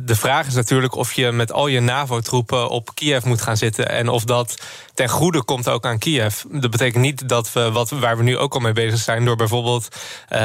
[0.02, 3.88] de vraag is natuurlijk of je met al je NAVO-troepen op Kiev moet gaan zitten.
[3.88, 4.62] En of dat
[4.94, 6.42] ten goede komt ook aan Kiev.
[6.50, 9.36] Dat betekent niet dat we, wat, waar we nu ook al mee bezig zijn, door
[9.36, 9.88] bijvoorbeeld
[10.32, 10.38] uh,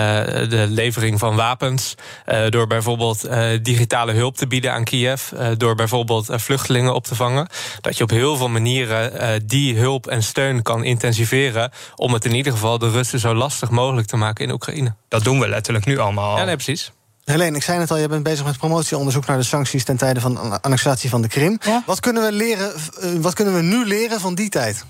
[0.49, 1.95] de levering van wapens,
[2.27, 3.29] uh, door bijvoorbeeld
[3.61, 5.21] digitale hulp te bieden aan Kiev,
[5.57, 7.47] door bijvoorbeeld vluchtelingen op te vangen.
[7.81, 11.71] Dat je op heel veel manieren die hulp en steun kan intensiveren.
[11.95, 14.95] om het in ieder geval de Russen zo lastig mogelijk te maken in Oekraïne.
[15.07, 16.37] Dat doen we letterlijk nu allemaal.
[16.37, 16.91] Ja, nee, precies.
[17.31, 20.19] Helene, ik zei het al, je bent bezig met promotieonderzoek naar de sancties ten tijde
[20.19, 21.59] van de annexatie van de Krim.
[21.85, 24.85] Wat, kunnen we leren, eh, wat kunnen we nu leren van die tijd?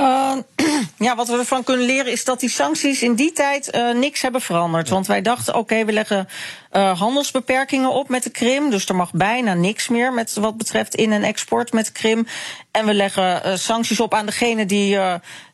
[0.00, 0.36] Uh,
[1.06, 4.22] ja, wat we ervan kunnen leren is dat die sancties in die tijd uh, niks
[4.22, 4.88] hebben veranderd.
[4.88, 6.28] Want wij dachten, oké, okay, we leggen
[6.72, 8.70] uh, handelsbeperkingen op met de Krim.
[8.70, 12.26] Dus er mag bijna niks meer met wat betreft in- en export met de Krim.
[12.74, 14.98] En we leggen sancties op aan degene die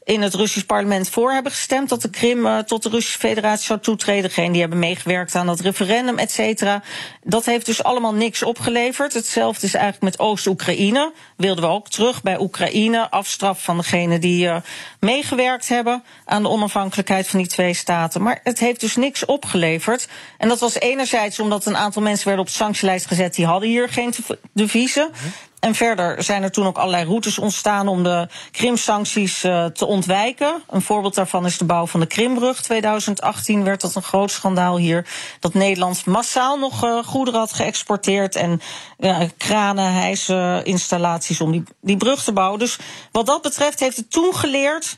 [0.04, 3.64] in het Russisch parlement voor hebben gestemd dat de Krim uh, tot de Russische Federatie
[3.64, 4.22] zou toetreden.
[4.22, 6.82] Degene die hebben meegewerkt aan dat referendum, et cetera.
[7.22, 9.14] Dat heeft dus allemaal niks opgeleverd.
[9.14, 11.12] Hetzelfde is eigenlijk met Oost-Oekraïne.
[11.36, 13.10] Wilden we ook terug bij Oekraïne.
[13.10, 14.50] Afstraf van degenen die
[15.00, 18.22] meegewerkt hebben aan de onafhankelijkheid van die twee staten.
[18.22, 20.08] Maar het heeft dus niks opgeleverd.
[20.38, 23.34] En dat was enerzijds omdat een aantal mensen werden op de sanctielijst gezet.
[23.34, 24.14] Die hadden hier geen
[24.52, 25.10] deviezen.
[25.60, 30.62] En verder zijn er toen ook allerlei routes ontstaan om de Krimsancties uh, te ontwijken.
[30.68, 32.62] Een voorbeeld daarvan is de bouw van de Krimbrug.
[32.62, 35.06] 2018 werd dat een groot schandaal hier.
[35.40, 38.36] Dat Nederland massaal nog uh, goederen had geëxporteerd.
[38.36, 38.60] En
[38.98, 42.58] uh, kranen, hijsinstallaties om die, die brug te bouwen.
[42.58, 42.78] Dus
[43.12, 44.96] wat dat betreft heeft het toen geleerd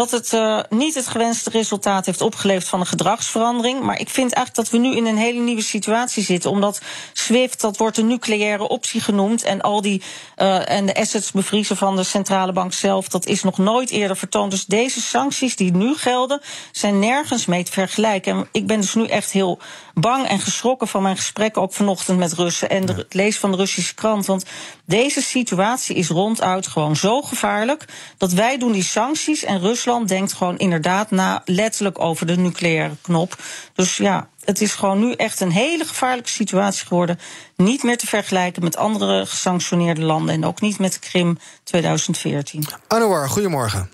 [0.00, 3.80] dat het uh, niet het gewenste resultaat heeft opgeleverd van een gedragsverandering.
[3.80, 6.50] Maar ik vind eigenlijk dat we nu in een hele nieuwe situatie zitten.
[6.50, 6.80] Omdat
[7.12, 9.42] SWIFT, dat wordt een nucleaire optie genoemd.
[9.42, 10.02] En al die
[10.36, 14.16] uh, en de assets bevriezen van de centrale bank zelf, dat is nog nooit eerder
[14.16, 14.50] vertoond.
[14.50, 16.40] Dus deze sancties die nu gelden,
[16.72, 18.32] zijn nergens mee te vergelijken.
[18.32, 19.58] En ik ben dus nu echt heel
[20.00, 23.50] bang en geschrokken van mijn gesprekken ook vanochtend met Russen en de, het lezen van
[23.50, 24.26] de Russische krant.
[24.26, 24.44] Want
[24.84, 27.84] deze situatie is ronduit gewoon zo gevaarlijk
[28.18, 32.94] dat wij doen die sancties en Rusland denkt gewoon inderdaad na letterlijk over de nucleaire
[33.02, 33.36] knop.
[33.74, 37.18] Dus ja, het is gewoon nu echt een hele gevaarlijke situatie geworden.
[37.56, 42.64] Niet meer te vergelijken met andere gesanctioneerde landen en ook niet met Krim 2014.
[42.88, 43.90] Anouar, goedemorgen.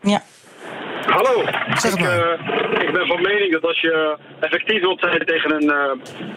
[0.00, 0.22] Ja.
[1.06, 1.44] Hallo.
[1.78, 2.08] Zeg ik, uh,
[2.90, 5.92] ik ben van mening dat als je effectief wilt zijn tegen een uh,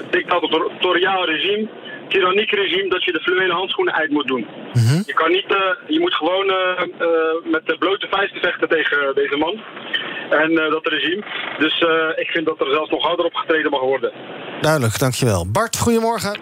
[0.10, 1.68] dictatoriaal regime,
[2.08, 4.46] tyranniek regime, dat je de fluwelen handschoenen uit moet doen.
[4.74, 5.04] Mm -hmm.
[5.06, 6.46] Je kan niet, uh, je moet gewoon
[7.44, 9.62] met de blote vuisten vechten tegen deze man
[10.30, 11.24] en dat regime.
[11.58, 11.86] Dus
[12.16, 14.12] ik vind dat er zelfs nog harder op getreden mag worden.
[14.62, 15.46] Duidelijk, dankjewel.
[15.52, 16.40] Bart, goedemorgen.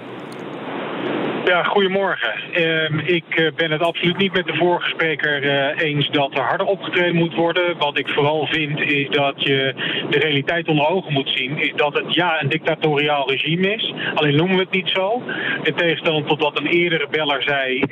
[1.52, 2.34] Ja, goedemorgen.
[2.58, 6.44] Uh, ik uh, ben het absoluut niet met de vorige spreker uh, eens dat er
[6.44, 7.78] harder opgetreden moet worden.
[7.78, 9.74] Wat ik vooral vind is dat je
[10.10, 11.58] de realiteit onder ogen moet zien.
[11.58, 13.94] Is dat het ja een dictatoriaal regime is.
[14.14, 15.24] Alleen noemen we het niet zo.
[15.64, 17.84] In tegenstelling tot wat een eerdere beller zei.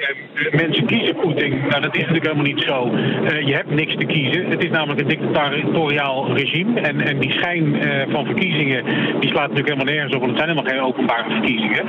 [0.51, 1.59] mensen kiezen Poetin.
[1.69, 2.91] Nou, dat is natuurlijk helemaal niet zo.
[3.45, 4.49] je hebt niks te kiezen.
[4.49, 6.79] Het is namelijk een dictatoriaal regime.
[6.79, 8.83] En, en die schijn van verkiezingen
[9.19, 10.19] die slaat natuurlijk helemaal nergens op.
[10.19, 11.85] Want het zijn helemaal geen openbare verkiezingen.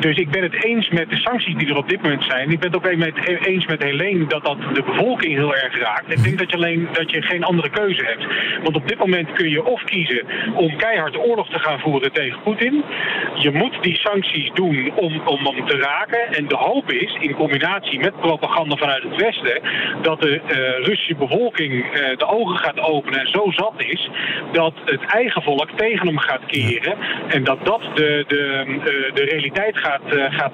[0.00, 2.50] Dus ik ben het eens met de sancties die er op dit moment zijn.
[2.50, 2.86] Ik ben het ook
[3.46, 6.12] eens met Helene dat dat de bevolking heel erg raakt.
[6.12, 8.26] Ik denk dat je alleen dat je geen andere keuze hebt.
[8.62, 12.42] Want op dit moment kun je of kiezen om keihard oorlog te gaan voeren tegen
[12.42, 12.84] Poetin.
[13.34, 16.32] Je moet die sancties doen om, om hem te raken.
[16.32, 19.60] En de hoop is, in combinatie met propaganda vanuit het Westen,
[20.02, 24.10] dat de uh, Russische bevolking uh, de ogen gaat openen en zo zat is,
[24.52, 26.96] dat het eigen volk tegen hem gaat keren.
[27.28, 30.52] En dat dat de, de, uh, de realiteit gaat, gaat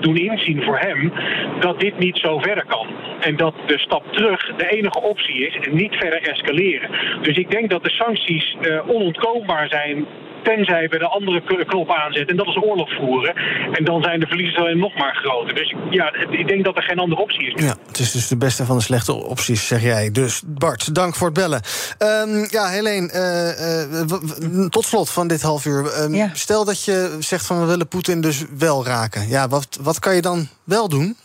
[0.00, 1.12] doen inzien voor hem
[1.60, 2.86] dat dit niet zo verder kan.
[3.20, 6.90] En dat de stap terug de enige optie is en niet verder escaleren.
[7.22, 10.06] Dus ik denk dat de sancties uh, onontkoombaar zijn
[10.42, 12.28] tenzij we de andere knop aanzetten.
[12.28, 13.34] En dat is oorlog voeren.
[13.72, 15.54] En dan zijn de verliezers alleen nog maar groter.
[15.54, 17.64] Dus ja, ik denk dat er geen andere optie is.
[17.64, 20.10] Ja, het is dus de beste van de slechte opties, zeg jij.
[20.10, 21.62] Dus Bart, dank voor het bellen.
[21.98, 26.02] Um, ja, Helene, uh, uh, tot slot van dit half uur.
[26.02, 26.30] Um, ja.
[26.32, 29.28] Stel dat je zegt van we willen Poetin dus wel raken.
[29.28, 31.16] Ja, wat, wat kan je dan wel doen?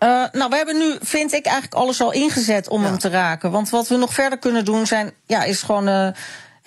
[0.00, 0.08] Uh,
[0.38, 2.88] nou, we hebben nu, vind ik, eigenlijk alles al ingezet om ja.
[2.88, 3.50] hem te raken.
[3.50, 6.08] Want wat we nog verder kunnen doen zijn, ja, is gewoon uh,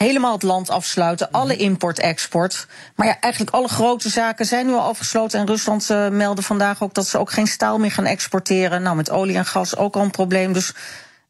[0.02, 1.28] helemaal het land afsluiten.
[1.32, 1.42] Mhm.
[1.42, 2.68] Alle import-export.
[2.96, 5.40] Maar ja, eigenlijk alle grote zaken zijn nu al afgesloten.
[5.40, 8.82] En Rusland uh, meldde vandaag ook dat ze ook geen staal meer gaan exporteren.
[8.82, 10.54] Nou, met olie en gas ook al een probleem.
[10.54, 10.74] Dus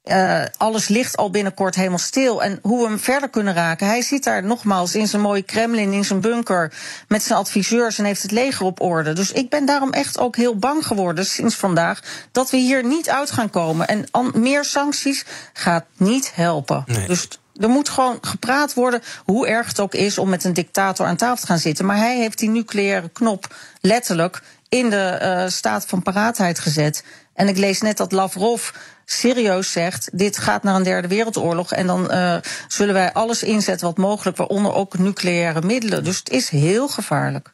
[0.06, 2.44] uh, alles ligt al binnenkort helemaal stil.
[2.44, 3.88] En hoe we hem verder kunnen raken.
[3.88, 6.74] Hij zit daar nogmaals in zijn mooie Kremlin, in zijn bunker.
[7.08, 9.14] met zijn adviseurs en heeft het leger op orde.
[9.14, 12.00] Dus ik ben daarom echt ook heel bang geworden sinds vandaag.
[12.32, 13.88] dat we hier niet uit gaan komen.
[13.88, 16.84] En meer sancties gaat niet helpen.
[16.86, 17.08] Nee.
[17.08, 21.06] Dus er moet gewoon gepraat worden, hoe erg het ook is om met een dictator
[21.06, 21.86] aan tafel te gaan zitten.
[21.86, 27.04] Maar hij heeft die nucleaire knop letterlijk in de uh, staat van paraatheid gezet.
[27.34, 28.70] En ik lees net dat Lavrov
[29.12, 31.72] serieus zegt: dit gaat naar een derde wereldoorlog.
[31.72, 32.36] En dan uh,
[32.68, 36.04] zullen wij alles inzetten wat mogelijk, waaronder ook nucleaire middelen.
[36.04, 37.50] Dus het is heel gevaarlijk.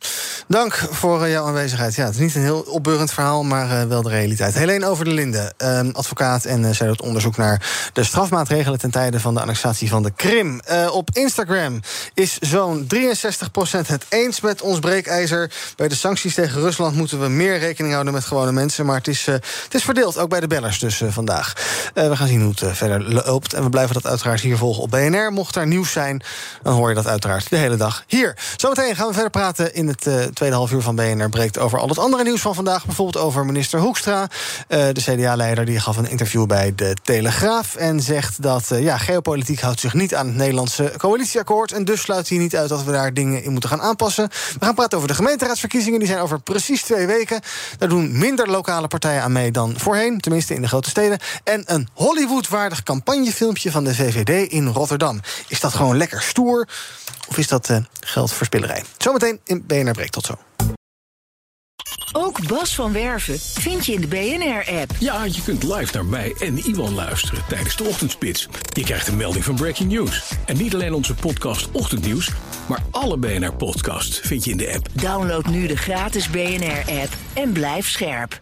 [0.47, 1.95] Dank voor uh, jouw aanwezigheid.
[1.95, 4.53] Ja, het is niet een heel opbeurend verhaal, maar uh, wel de realiteit.
[4.53, 5.53] Helene Over de Linde,
[5.93, 10.11] advocaat en zij doet onderzoek naar de strafmaatregelen ten tijde van de annexatie van de
[10.15, 10.61] Krim.
[10.91, 11.79] op Instagram
[12.13, 15.51] is zo'n 63% het eens met ons breekijzer.
[15.75, 18.85] Bij de sancties tegen Rusland moeten we meer rekening houden met gewone mensen.
[18.85, 21.46] Maar het is, het is verdeeld, ook bij de bellers dus vandaag.
[21.93, 23.53] Uh, we gaan zien hoe het uh, verder loopt.
[23.53, 25.31] En we blijven dat uiteraard hier volgen op BNR.
[25.31, 26.21] Mocht er nieuws zijn,
[26.61, 28.37] dan hoor je dat uiteraard de hele dag hier.
[28.55, 31.79] Zometeen gaan we verder praten in het uh, tweede half uur van BNR Breekt over
[31.79, 32.85] al het andere nieuws van vandaag.
[32.85, 34.27] Bijvoorbeeld over minister Hoekstra.
[34.67, 37.75] de CDA-leider die gaf een interview bij de Telegraaf.
[37.75, 41.71] En zegt dat ja, geopolitiek houdt zich niet aan het Nederlandse coalitieakkoord.
[41.71, 44.29] En dus sluit hij niet uit dat we daar dingen in moeten gaan aanpassen.
[44.59, 45.99] We gaan praten over de gemeenteraadsverkiezingen.
[45.99, 47.41] Die zijn over precies twee weken.
[47.77, 50.19] Daar doen minder lokale partijen aan mee dan voorheen.
[50.19, 55.19] Tenminste in de grote steden en een Hollywood-waardig campagnefilmpje van de VVD in Rotterdam.
[55.47, 56.67] Is dat gewoon lekker stoer
[57.27, 58.83] of is dat uh, geldverspillerij?
[58.97, 60.09] Zometeen in BNR Breek.
[60.09, 60.37] Tot zo.
[62.11, 64.91] Ook Bas van Werven vind je in de BNR-app.
[64.99, 68.47] Ja, je kunt live naar mij en Iwan luisteren tijdens de ochtendspits.
[68.73, 70.31] Je krijgt een melding van Breaking News.
[70.45, 72.31] En niet alleen onze podcast Ochtendnieuws,
[72.67, 74.87] maar alle BNR-podcasts vind je in de app.
[74.93, 78.41] Download nu de gratis BNR-app en blijf scherp.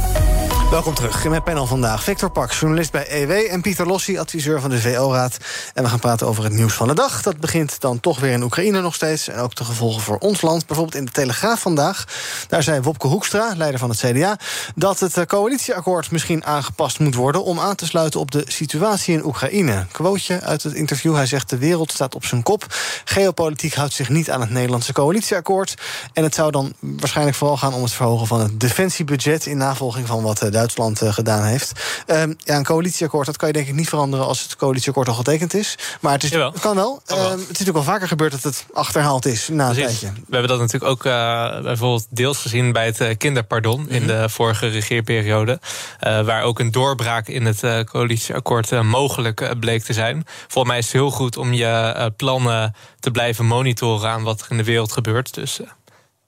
[0.71, 2.03] Welkom terug in mijn panel vandaag.
[2.03, 3.31] Victor Pak, journalist bij EW...
[3.31, 5.37] en Pieter Lossi, adviseur van de VO-raad.
[5.73, 7.21] En we gaan praten over het nieuws van de dag.
[7.21, 9.27] Dat begint dan toch weer in Oekraïne nog steeds...
[9.27, 10.65] en ook de gevolgen voor ons land.
[10.65, 12.05] Bijvoorbeeld in de Telegraaf vandaag.
[12.47, 14.37] Daar zei Wopke Hoekstra, leider van het CDA...
[14.75, 17.43] dat het eh, coalitieakkoord misschien aangepast moet worden...
[17.43, 19.85] om aan te sluiten op de situatie in Oekraïne.
[19.91, 21.15] Quoteje uit het interview.
[21.15, 22.65] Hij zegt de wereld staat op zijn kop.
[23.05, 25.75] Geopolitiek houdt zich niet aan het Nederlandse coalitieakkoord.
[26.13, 29.45] En het zou dan waarschijnlijk vooral gaan om het verhogen van het defensiebudget...
[29.45, 31.71] in navolging van wat de Duitsland uh, gedaan heeft.
[32.07, 35.13] Um, ja, een coalitieakkoord, dat kan je denk ik niet veranderen als het coalitieakkoord al
[35.13, 35.77] getekend is.
[36.01, 37.01] Maar het, is, het kan wel.
[37.11, 39.99] Um, het is natuurlijk wel vaker gebeurd dat het achterhaald is na een Precies.
[39.99, 40.21] tijdje.
[40.27, 43.95] We hebben dat natuurlijk ook uh, bijvoorbeeld deels gezien bij het uh, kinderpardon mm -hmm.
[43.95, 45.59] in de vorige regeerperiode.
[45.61, 50.25] Uh, waar ook een doorbraak in het uh, coalitieakkoord mogelijk bleek te zijn.
[50.47, 54.47] Volgens mij is het heel goed om je plannen te blijven monitoren aan wat er
[54.49, 55.33] in de wereld gebeurt.
[55.33, 55.59] Dus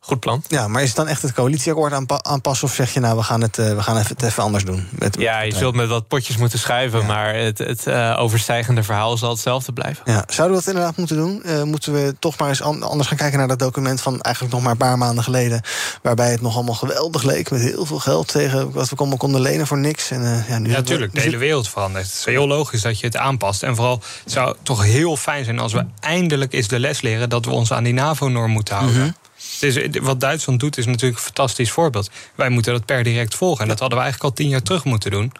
[0.05, 0.43] goed plan.
[0.47, 2.67] Ja, maar is het dan echt het coalitieakkoord aanpa aanpassen?
[2.67, 4.87] Of zeg je nou, we gaan het, uh, we gaan het even anders doen?
[4.91, 6.99] Met, ja, je zult met wat potjes moeten schuiven.
[6.99, 7.05] Ja.
[7.05, 10.03] Maar het, het uh, overstijgende verhaal zal hetzelfde blijven.
[10.05, 10.23] Ja.
[10.27, 11.41] Zouden we dat inderdaad moeten doen?
[11.45, 14.63] Uh, moeten we toch maar eens anders gaan kijken naar dat document van eigenlijk nog
[14.63, 15.61] maar een paar maanden geleden.
[16.01, 17.51] Waarbij het nog allemaal geweldig leek.
[17.51, 20.11] Met heel veel geld tegen wat we allemaal konden lenen voor niks.
[20.11, 21.13] En, ja, nu ja, natuurlijk.
[21.13, 22.05] De hele wereld verandert.
[22.05, 23.63] Het is heel logisch dat je het aanpast.
[23.63, 27.29] En vooral, het zou toch heel fijn zijn als we eindelijk eens de les leren
[27.29, 28.95] dat we ons aan die NAVO-norm moeten houden.
[28.95, 29.22] Mm -hmm.
[30.01, 32.09] Wat Duitsland doet is natuurlijk een fantastisch voorbeeld.
[32.35, 33.61] Wij moeten dat per direct volgen.
[33.61, 35.31] En dat hadden we eigenlijk al tien jaar terug moeten doen.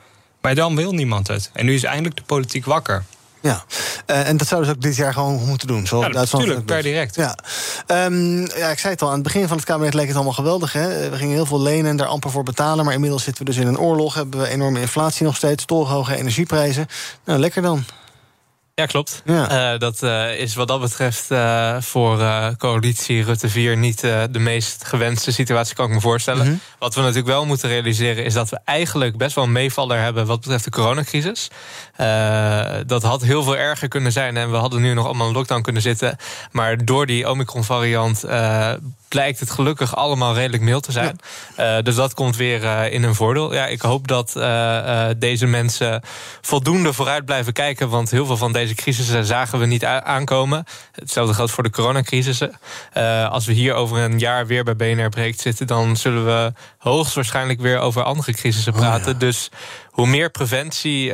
[0.42, 1.50] Maar dan wil niemand het.
[1.54, 3.04] En nu is eindelijk de politiek wakker.
[3.42, 3.64] Ja,
[4.08, 5.88] uh, en dat zouden ze ook dit jaar gewoon moeten doen.
[5.88, 7.16] Zoals ja, Duitsland natuurlijk, per direct.
[7.16, 7.38] Ja.
[8.06, 10.34] Um, ja, ik zei het al, aan het begin van het kabinet leek het allemaal
[10.34, 10.74] geweldig.
[10.74, 11.10] Hè?
[11.10, 12.86] We gingen heel veel lenen en daar amper voor betalen.
[12.86, 14.14] Maar inmiddels zitten we dus in een oorlog.
[14.14, 15.66] Hebben we enorme inflatie nog steeds.
[15.66, 16.88] Torenhoge energieprijzen.
[17.26, 17.86] Nou, lekker dan.
[18.76, 19.22] Ja, klopt.
[19.26, 19.74] Ja.
[19.74, 22.18] Uh, dat uh, is wat dat betreft uh, voor
[22.58, 26.46] coalitie Rutte 4 niet de meest gewenste situatie, kan ik me voorstellen.
[26.46, 26.60] Mm -hmm.
[26.80, 30.26] Wat we natuurlijk wel moeten realiseren is dat we eigenlijk best wel een meevaller hebben
[30.26, 31.48] wat betreft de coronacrisis.
[32.86, 35.62] dat had heel veel erger kunnen zijn en we hadden nu nog allemaal in lockdown
[35.62, 36.18] kunnen zitten.
[36.52, 38.24] Maar door die Omicron-variant
[39.14, 41.20] blijkt het gelukkig allemaal redelijk mild te zijn.
[41.58, 41.78] Ja.
[41.78, 43.54] Uh, dus dat komt weer uh, in hun voordeel.
[43.54, 46.02] Ja, ik hoop dat uh, deze mensen
[46.42, 47.90] voldoende vooruit blijven kijken.
[47.90, 50.64] Want heel veel van deze crisissen zagen we niet aankomen.
[50.92, 52.60] Hetzelfde geldt voor de coronacrisissen.
[53.30, 55.68] als we hier over een jaar weer bij BNR Breekt zitten...
[55.68, 59.14] dan zullen we hoogstwaarschijnlijk weer over andere crisissen praten.
[59.14, 59.26] Oh, ja.
[59.26, 59.50] Dus
[59.86, 61.14] hoe meer preventie,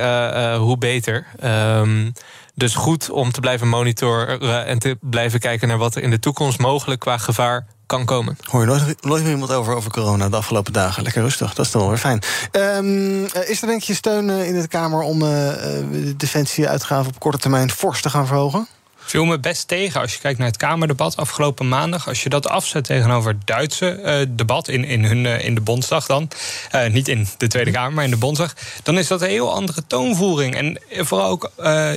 [0.55, 1.27] hoe beter.
[1.43, 2.13] Um,
[2.55, 6.19] dus goed om te blijven monitoren en te blijven kijken naar wat er in de
[6.19, 8.37] toekomst mogelijk qua gevaar kan komen.
[8.43, 11.03] Hoor je nooit, nooit meer iemand over, over corona de afgelopen dagen?
[11.03, 12.21] Lekker rustig, dat is toch wel weer fijn.
[12.51, 15.29] Um, is er denk je steun in de Kamer om uh,
[15.91, 18.67] de defensieuitgaven op korte termijn fors te gaan verhogen?
[19.09, 22.07] Viel me best tegen als je kijkt naar het Kamerdebat afgelopen maandag.
[22.07, 25.61] Als je dat afzet tegenover het Duitse uh, debat in, in, hun, uh, in de
[25.61, 26.29] Bondsdag dan.
[26.75, 28.53] Uh, niet in de Tweede Kamer, maar in de Bondsdag.
[28.83, 30.55] Dan is dat een heel andere toonvoering.
[30.55, 31.51] En vooral ook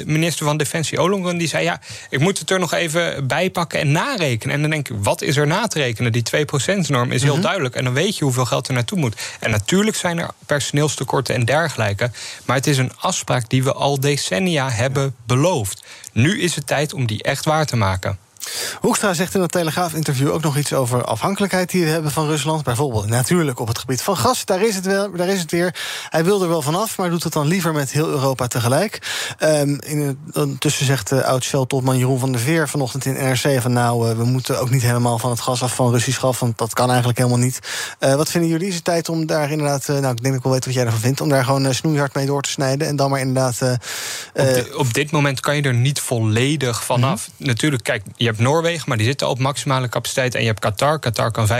[0.07, 1.65] minister van Defensie Ollongren die zei...
[1.65, 4.55] ja, ik moet het er nog even bij pakken en narekenen.
[4.55, 6.13] En dan denk ik, wat is er na te rekenen?
[6.13, 7.43] Die 2%-norm is heel Mhm.
[7.43, 7.75] duidelijk.
[7.75, 9.21] En dan weet je hoeveel geld er naartoe moet.
[9.41, 12.11] En natuurlijk zijn er personeelstekorten en dergelijke.
[12.45, 15.85] Maar het is een afspraak die we al decennia hebben beloofd.
[16.13, 18.19] Nu is het tijd om die echt waar te maken.
[18.81, 22.65] Hoekstra zegt in het Telegraaf-interview ook nog iets over afhankelijkheid die we hebben van Rusland.
[22.65, 24.45] Bijvoorbeeld natuurlijk op het gebied van gas.
[24.45, 25.75] Daar is het, wel, daar is het weer.
[26.09, 28.99] Hij wil er wel vanaf, maar doet het dan liever met heel Europa tegelijk.
[29.41, 33.61] Um, in, ondertussen zegt uh, oud-Shell-topman Jeroen van der Veer vanochtend in NRC...
[33.61, 36.39] van nou, uh, we moeten ook niet helemaal van het gas af van Russisch gas...
[36.39, 37.59] want dat kan eigenlijk helemaal niet.
[38.01, 38.69] Uh, wat vinden jullie?
[38.69, 39.87] Is het tijd om daar inderdaad...
[39.87, 41.21] nou, ik denk dat ik wel weet wat jij ervan vindt...
[41.21, 42.89] om daar gewoon snoeihard mee door te snijden...
[42.89, 43.79] en dan maar inderdaad...
[44.35, 47.29] Op, op, dit moment kan je er niet volledig vanaf.
[47.29, 47.47] Mm -hmm.
[47.47, 50.35] Natuurlijk, kijk, je hebt Noorwegen, maar die zitten op maximale capaciteit.
[50.35, 50.99] En je hebt Qatar.
[50.99, 51.51] Qatar kan 15%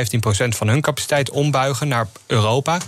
[0.49, 2.79] van hun capaciteit ombuigen naar Europa.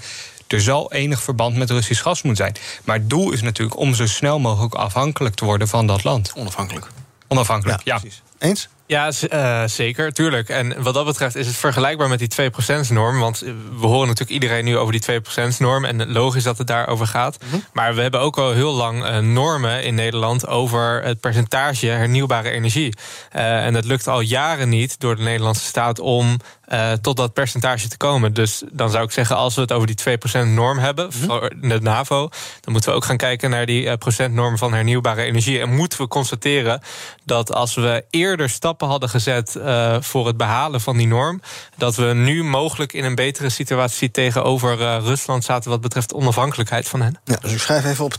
[0.47, 2.65] Er zal enig verband met Russisch gas moeten zijn.
[2.85, 6.33] Maar het doel is natuurlijk om zo snel mogelijk afhankelijk te worden van dat land.
[6.37, 6.87] Onafhankelijk.
[7.29, 7.95] Onafhankelijk, ja.
[7.95, 8.01] ja.
[8.01, 8.23] Precies.
[8.39, 8.69] Eens?
[8.87, 10.49] Ja, uh, zeker, tuurlijk.
[10.49, 13.19] En wat dat betreft is het vergelijkbaar met die 2%-norm.
[13.19, 13.39] Want
[13.79, 15.85] we horen natuurlijk iedereen nu over die 2%-norm.
[15.85, 17.39] En logisch dat het daarover gaat.
[17.43, 17.65] Mm -hmm.
[17.73, 22.51] Maar we hebben ook al heel lang uh, normen in Nederland over het percentage hernieuwbare
[22.51, 22.97] energie.
[23.37, 26.37] Uh, en dat lukt al jaren niet door de Nederlandse staat om
[26.69, 28.35] uh, tot dat percentage te komen.
[28.35, 31.29] Dus dan zou ik zeggen, als we het over die 2%-norm hebben, mm -hmm.
[31.29, 32.29] voor de NAVO,
[32.61, 35.61] dan moeten we ook gaan kijken naar die procentnorm van hernieuwbare energie.
[35.61, 36.81] En moeten we constateren
[37.25, 41.41] dat als we eerder stappen stappen hadden gezet uh, voor het behalen van die norm,
[41.77, 46.89] dat we nu mogelijk in een betere situatie tegenover uh, Rusland zaten wat betreft onafhankelijkheid
[46.89, 47.19] van hen.
[47.25, 48.15] Ja, dus ik schrijf even op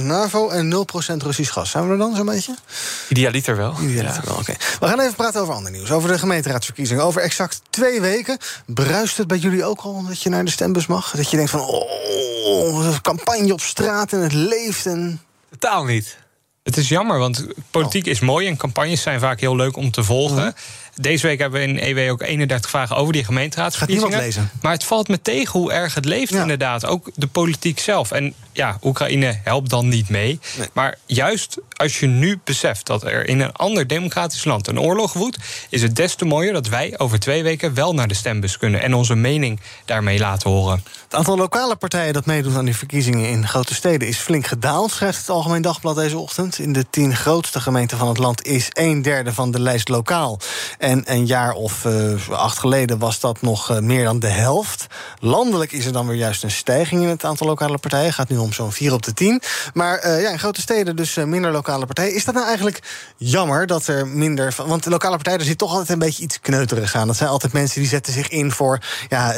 [0.00, 1.70] 2% NAVO en 0% Russisch gas.
[1.70, 2.54] Zijn we er dan zo'n beetje?
[3.08, 3.74] Idealiter wel.
[3.80, 4.28] Idealiter ja.
[4.28, 4.54] wel, oké.
[4.80, 5.90] We gaan even praten over ander nieuws.
[5.90, 7.04] Over de gemeenteraadsverkiezingen.
[7.04, 8.38] Over exact twee weken.
[8.66, 11.10] Bruist het bij jullie ook al dat je naar de stembus mag?
[11.10, 15.20] Dat je denkt van, oh, campagne op straat en het leeft en...
[15.50, 16.16] Totaal niet.
[16.68, 20.04] Het is jammer, want politiek is mooi en campagnes zijn vaak heel leuk om te
[20.04, 20.36] volgen.
[20.36, 20.50] Mhm.
[20.94, 24.12] Deze week hebben we in EW ook 31 vragen over die gemeenteraadsverkiezingen.
[24.12, 24.50] Gaat lezen.
[24.62, 26.86] Maar het valt me tegen hoe erg het leeft, inderdaad.
[26.86, 28.10] Ook de politiek zelf.
[28.10, 30.40] En ja, Oekraïne helpt dan niet mee.
[30.72, 35.12] Maar juist als je nu beseft dat er in een ander democratisch land een oorlog
[35.12, 35.38] woedt,
[35.70, 38.82] is het des te mooier dat wij over twee weken wel naar de stembus kunnen
[38.82, 40.84] en onze mening daarmee laten horen.
[41.04, 44.90] Het aantal lokale partijen dat meedoet aan die verkiezingen in grote steden is flink gedaald,
[44.90, 46.58] schrijft het Algemeen Dagblad deze ochtend.
[46.58, 50.38] In de tien grootste gemeenten van het land is een derde van de lijst lokaal.
[50.78, 54.86] En een jaar of uh, acht geleden was dat nog uh, meer dan de helft.
[55.18, 58.12] Landelijk is er dan weer juist een stijging in het aantal lokale partijen.
[58.12, 59.42] Gaat nu om zo'n 4 op de 10.
[59.74, 62.14] Maar uh, ja, in grote steden dus minder lokale partijen.
[62.14, 62.82] Is dat nou eigenlijk
[63.16, 64.52] jammer dat er minder...
[64.52, 67.06] Van, want de lokale partijen, daar zit toch altijd een beetje iets kneuterig aan.
[67.06, 69.34] Dat zijn altijd mensen die zetten zich in voor, ja,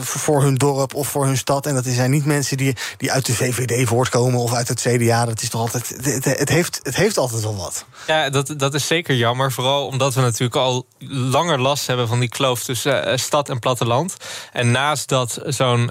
[0.00, 1.66] voor hun dorp of voor hun stad.
[1.66, 5.24] En dat zijn niet mensen die, die uit de VVD voortkomen of uit het CDA.
[5.24, 5.88] Dat is toch altijd...
[6.04, 7.84] Het, het, heeft, het heeft altijd wel wat.
[8.06, 9.52] Ja, dat, dat is zeker jammer.
[9.52, 14.16] Vooral omdat we natuurlijk al langer last hebben van die kloof tussen stad en platteland.
[14.52, 15.90] En naast dat zo'n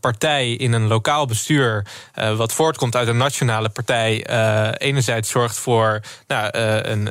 [0.00, 4.26] partij in een lokaal bestuur, uh, wat voortkomt uit een nationale partij,
[4.78, 7.08] enerzijds zorgt voor nou, een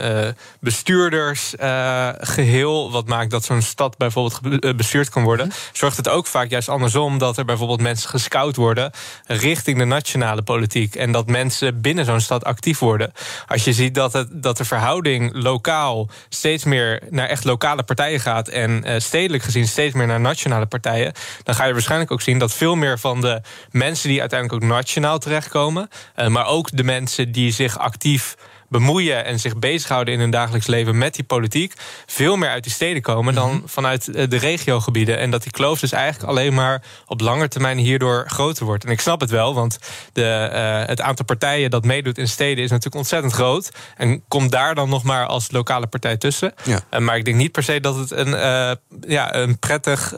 [0.60, 5.56] bestuurdersgeheel, wat maakt dat zo'n stad bijvoorbeeld bestuurd kan worden, mhm.
[5.71, 8.91] zorgt het ook vaak juist andersom dat er bijvoorbeeld mensen gescout worden
[9.25, 10.95] richting de nationale politiek.
[10.95, 13.12] En dat mensen binnen zo'n stad actief worden.
[13.47, 18.19] Als je ziet dat, het, dat de verhouding lokaal steeds meer naar echt lokale partijen
[18.19, 22.39] gaat en stedelijk gezien steeds meer naar nationale partijen, dan ga je waarschijnlijk ook zien
[22.39, 26.84] dat veel meer van de mensen die uiteindelijk ook nationaal terechtkomen, uh, maar ook de
[26.84, 28.36] mensen die zich actief
[28.74, 31.74] bemoeien en zich bezighouden in hun dagelijks leven met die politiek,
[32.06, 33.62] veel meer uit die steden komen dan mhm.
[33.66, 35.18] vanuit eh, de regiogebieden.
[35.18, 38.86] En dat die kloof dus eigenlijk alleen maar op lange termijn hierdoor groter wordt.
[38.86, 39.78] En ik snap het wel, want
[40.14, 43.70] de, uh, het aantal partijen dat meedoet in steden is natuurlijk ontzettend groot.
[43.98, 46.54] En komt daar dan nog maar als lokale partij tussen.
[46.64, 46.80] Ja.
[46.92, 48.72] Uh, maar ik denk niet per se dat het een, uh,
[49.08, 50.14] ja, een prettig,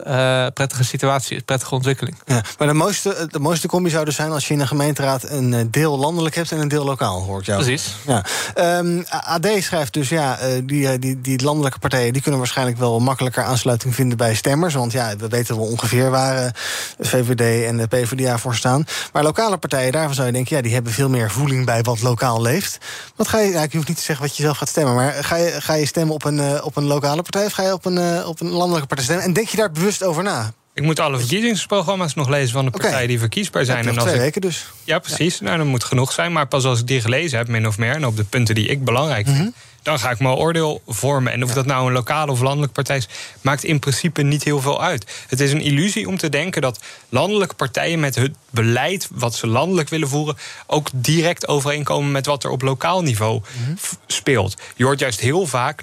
[0.54, 2.16] prettige situatie is, prettige ontwikkeling.
[2.24, 5.30] Ja, maar de mooiste, de mooiste combi zou dus zijn als je in een gemeenteraad
[5.30, 7.62] een deel landelijk hebt en een deel lokaal, hoort jou.
[7.62, 7.94] Precies.
[8.06, 8.24] Ja.
[8.54, 12.12] Ehm, AD schrijft dus, ja, uh, die, die, die landelijke partijen...
[12.12, 14.74] die kunnen waarschijnlijk wel makkelijker aansluiting vinden bij stemmers.
[14.74, 16.50] Want ja, we weten wel ongeveer waar uh,
[16.98, 18.84] VVD en de PvdA voor staan.
[19.12, 20.56] Maar lokale partijen, daarvan zou je denken...
[20.56, 22.78] ja, die hebben veel meer voeling bij wat lokaal leeft.
[23.16, 24.94] Wat ga je, nou, je hoeft niet te zeggen wat je zelf gaat stemmen...
[24.94, 27.44] maar ga je, ga je stemmen op een, op een lokale partij...
[27.44, 29.26] of ga je op een, op een landelijke partij stemmen?
[29.26, 30.52] En denk je daar bewust over na?
[30.76, 33.88] Ik moet alle verkiezingsprogramma's nog lezen van de partijen die verkiesbaar zijn.
[33.88, 34.66] en als twee weken dus.
[34.84, 35.40] Ja, precies.
[35.40, 36.32] Nou, dat moet genoeg zijn.
[36.32, 37.94] Maar pas als ik die gelezen heb, min of meer...
[37.94, 39.38] en op de punten die ik belangrijk vind...
[39.38, 39.48] Mhm.
[39.82, 41.32] dan ga ik mijn oordeel vormen.
[41.32, 43.08] En of dat nou een lokale of landelijke partij is...
[43.40, 45.24] maakt in principe niet heel veel uit.
[45.28, 48.00] Het is een illusie om te denken dat landelijke partijen...
[48.00, 50.36] met het beleid wat ze landelijk willen voeren...
[50.66, 53.76] ook direct overeenkomen met wat er op lokaal niveau mhm.
[54.06, 54.56] speelt.
[54.76, 55.82] Je hoort juist heel vaak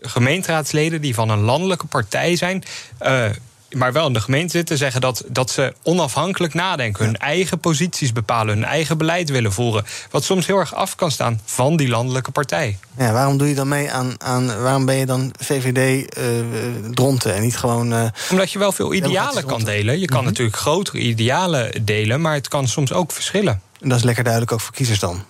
[0.00, 2.64] gemeenteraadsleden die van een landelijke partij zijn...
[3.02, 3.28] Uh,
[3.76, 8.12] maar wel in de gemeente zitten, zeggen dat, dat ze onafhankelijk nadenken, hun eigen posities
[8.12, 9.84] bepalen, hun eigen beleid willen voeren.
[10.10, 12.78] Wat soms heel erg af kan staan van die landelijke partij.
[12.98, 15.78] Ja, waarom doe je dan mee aan, aan waarom ben je dan VVD
[16.18, 16.46] uh, eh,
[16.90, 17.92] dronten en niet gewoon.
[17.92, 20.00] Uh, Omdat je wel veel idealen kan delen.
[20.00, 20.26] Je kan mhm.
[20.26, 23.60] natuurlijk grotere idealen delen, maar het kan soms ook verschillen.
[23.80, 25.24] En dat is lekker duidelijk ook voor kiezers dan.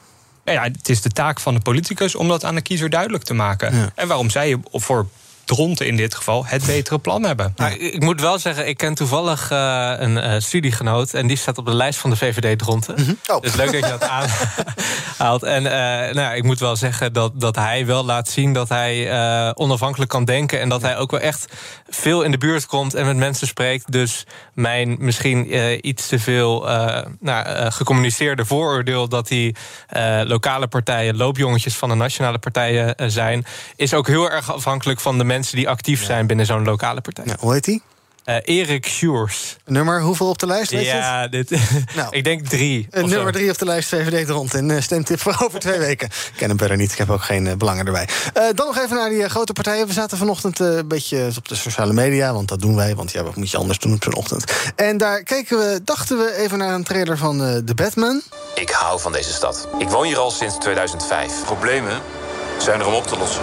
[0.45, 3.35] Ja, het is de taak van de politicus om dat aan de kiezer duidelijk te
[3.35, 3.93] maken.
[3.95, 5.07] En waarom zij voor
[5.47, 7.53] Dronten in dit geval het betere plan hebben.
[7.57, 11.15] Nou, ik moet wel zeggen, ik ken toevallig uh, een uh, studiegenoot...
[11.15, 12.95] en die staat op de lijst van de VVD Dronten.
[12.99, 13.19] Mm -hmm.
[13.27, 13.41] oh.
[13.41, 15.43] Dus leuk dat je dat aanhaalt.
[15.57, 15.71] En uh,
[16.15, 18.53] nou, ik moet wel zeggen dat, dat hij wel laat zien...
[18.53, 20.61] dat hij onafhankelijk kan denken...
[20.61, 21.47] en dat hij ook wel echt
[21.89, 23.93] veel in de buurt komt en met mensen spreekt.
[23.93, 26.67] Dus mijn misschien iets te veel
[27.21, 29.09] nou, gecommuniceerde vooroordeel...
[29.09, 29.57] dat die
[30.25, 33.47] lokale partijen loopjongetjes van de nationale partijen zijn...
[33.77, 37.01] is ook heel erg afhankelijk van de mensen mensen die actief zijn binnen zo'n lokale
[37.01, 37.25] partij.
[37.27, 37.83] Ja, hoe heet die?
[38.25, 39.57] Uh, Erik Sjoers.
[39.65, 40.71] Nummer hoeveel op de lijst?
[40.71, 41.51] Weet ja, dit,
[41.97, 42.89] nou, ik denk drie.
[42.91, 44.55] nummer drie op de lijst VVD rond.
[44.55, 46.07] En uh, stemtip voor over twee weken.
[46.07, 48.09] Ik ken hem verder niet, ik heb ook geen uh, belangen erbij.
[48.33, 49.87] dan nog even naar die grote partijen.
[49.87, 52.95] We zaten vanochtend een beetje op de sociale media, want dat doen wij.
[52.95, 54.53] Want ja, wat moet je anders doen op zo'n ochtend?
[54.77, 58.23] En daar keken we, dachten we even naar een trailer van The Batman.
[58.55, 59.69] Ik hou van deze stad.
[59.79, 61.45] Ik woon hier al sinds 2005.
[61.45, 62.01] Problemen
[62.59, 63.43] zijn er om op te lossen.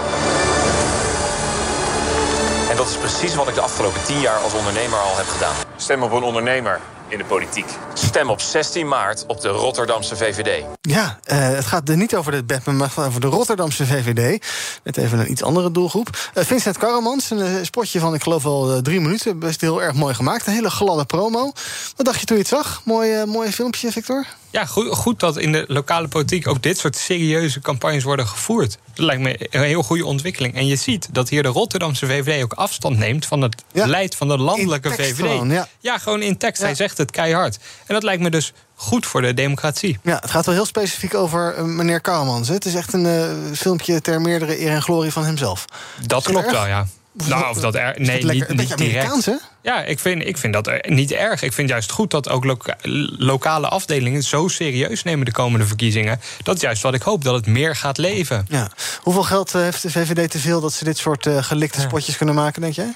[2.91, 5.55] Precies wat ik de afgelopen tien jaar als ondernemer al heb gedaan.
[5.75, 7.65] Stem op een ondernemer in de politiek.
[7.93, 10.63] Stem op 16 maart op de Rotterdamse VVD.
[10.81, 14.45] Ja, uh, het gaat er niet over de Batman, maar over de Rotterdamse VVD.
[14.83, 16.09] Net even een iets andere doelgroep.
[16.33, 19.39] Uh, Vincent Karremans, een uh, spotje van, ik geloof wel drie minuten.
[19.39, 20.47] Best heel erg mooi gemaakt.
[20.47, 21.51] Een hele gladde promo.
[21.95, 22.81] Wat dacht je toen je het zag?
[22.85, 24.25] Mooi, mooi filmpje, Victor?
[24.53, 28.78] Ja, goed, goed, dat in de lokale politiek ook dit soort serieuze campagnes worden gevoerd.
[28.93, 30.55] Dat lijkt me een heel goede ontwikkeling.
[30.55, 33.84] En je ziet dat hier de Rotterdamse VVD ook afstand neemt van het ja.
[33.84, 35.15] beleid van de landelijke VVD.
[35.15, 35.67] Gewoon, ja.
[35.80, 35.97] ja.
[35.97, 36.61] gewoon in tekst.
[36.61, 37.57] Hij zegt het keihard.
[37.86, 39.99] En dat lijkt me dus goed voor de democratie.
[40.03, 42.47] Ja, het gaat wel heel specifiek over uh, meneer Karmans.
[42.47, 45.65] Het is echt een uh, filmpje ter meerdere eer en glorie van hemzelf.
[46.07, 46.88] Dat klopt wel, ja.
[47.14, 47.93] Nou, of dat er.
[47.97, 49.26] Nee, niet, niet direct.
[49.26, 49.36] Hè?
[49.61, 51.41] Ja, ik vind, ik vind dat er niet erg.
[51.41, 52.76] Ik vind juist goed dat ook loka
[53.18, 56.20] lokale afdelingen zo serieus nemen de komende verkiezingen.
[56.43, 58.45] Dat is juist wat ik hoop, dat het meer gaat leven.
[58.49, 58.72] Ja.
[59.01, 62.18] Hoeveel geld uh, heeft de VVD te veel dat ze dit soort uh, gelikte spotjes
[62.18, 62.93] kunnen maken, denk jij?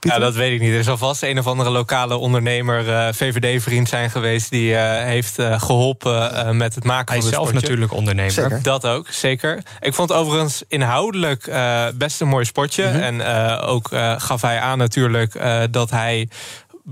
[0.00, 0.72] Ja, dat weet ik niet.
[0.72, 4.50] Er zal vast een of andere lokale ondernemer, uh, VVD-vriend zijn geweest...
[4.50, 8.32] die uh, heeft uh, geholpen met het maken Hij van het zelf natuurlijk ondernemer.
[8.32, 8.62] Zeker.
[8.62, 9.62] Dat ook, zeker.
[9.80, 11.50] Ik vond overigens inhoudelijk
[11.94, 12.86] best een mooi spotje.
[12.86, 13.00] Mm -hmm.
[13.00, 13.22] En
[13.60, 16.28] ook gaf hij aan natuurlijk dat hij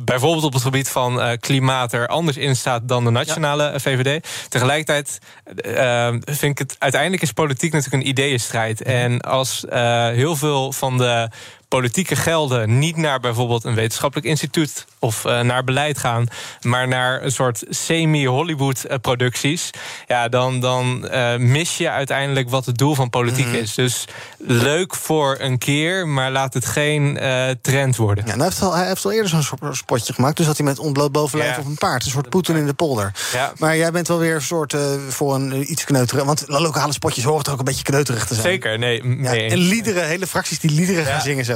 [0.05, 3.78] bijvoorbeeld op het gebied van uh, klimaat er anders in staat dan de nationale ja.
[3.78, 4.28] VVD.
[4.49, 5.18] Tegelijkertijd
[5.66, 8.82] uh, vind ik het uiteindelijk is politiek natuurlijk een ideeënstrijd.
[8.82, 11.28] En als uh, heel veel van de
[11.69, 16.27] politieke gelden niet naar bijvoorbeeld een wetenschappelijk instituut of uh, naar beleid gaan,
[16.61, 19.71] maar naar een soort semi-Hollywood-producties,
[20.07, 23.61] ja, dan, dan uh, mis je uiteindelijk wat het doel van politiek mm -hmm.
[23.61, 23.75] is.
[23.75, 24.05] Dus
[24.39, 28.25] leuk voor een keer, maar laat het geen uh, trend worden.
[28.27, 30.79] Ja, nou heeft al, hij heeft al eerder zo'n spotje gemaakt, dus dat hij met
[30.79, 31.61] ontbloot bovenlijf ja.
[31.61, 33.12] op een paard, een soort Poetin in de polder.
[33.33, 33.53] Ja.
[33.59, 34.77] Maar jij bent wel weer een soort
[35.09, 38.47] voor een iets kneuterig, want lokale spotjes horen toch ook een beetje kneuterig te zijn.
[38.47, 39.05] Zeker, nee.
[39.05, 39.45] nee.
[39.45, 41.55] Ja, en liederen, hele fracties die liederen gaan zingen zo.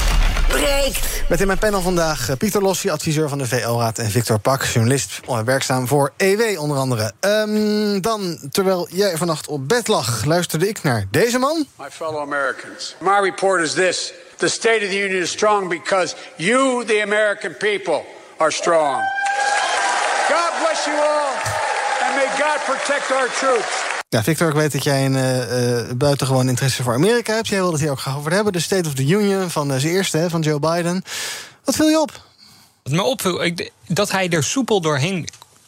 [0.51, 1.29] breekt.
[1.29, 3.97] Met in mijn panel vandaag uh, Pieter Lossi, adviseur van de VO-raad...
[3.97, 7.11] en Victor Pak, journalist, werkzaam voor EW onder andere.
[7.19, 11.65] Um, dan, terwijl jij vannacht op bed lag, luisterde ik naar deze man.
[11.75, 14.13] My fellow Americans, my report is this.
[14.37, 18.01] The State of the Union is strong because you, the American people,
[18.37, 19.01] are strong.
[20.27, 21.33] God bless you all,
[22.03, 23.90] and may God protect our troops.
[24.11, 27.47] Ja, Victor, ik weet dat jij een uh, uh, buitengewoon interesse voor Amerika hebt.
[27.47, 28.53] Jij wilde het hier ook graag over hebben.
[28.53, 31.03] De State of the Union van uh, zijn eerste, hè, van Joe Biden.
[31.63, 32.25] Wat viel je op?
[32.83, 35.27] Wat me opviel, ik, dat hij er soepel doorheen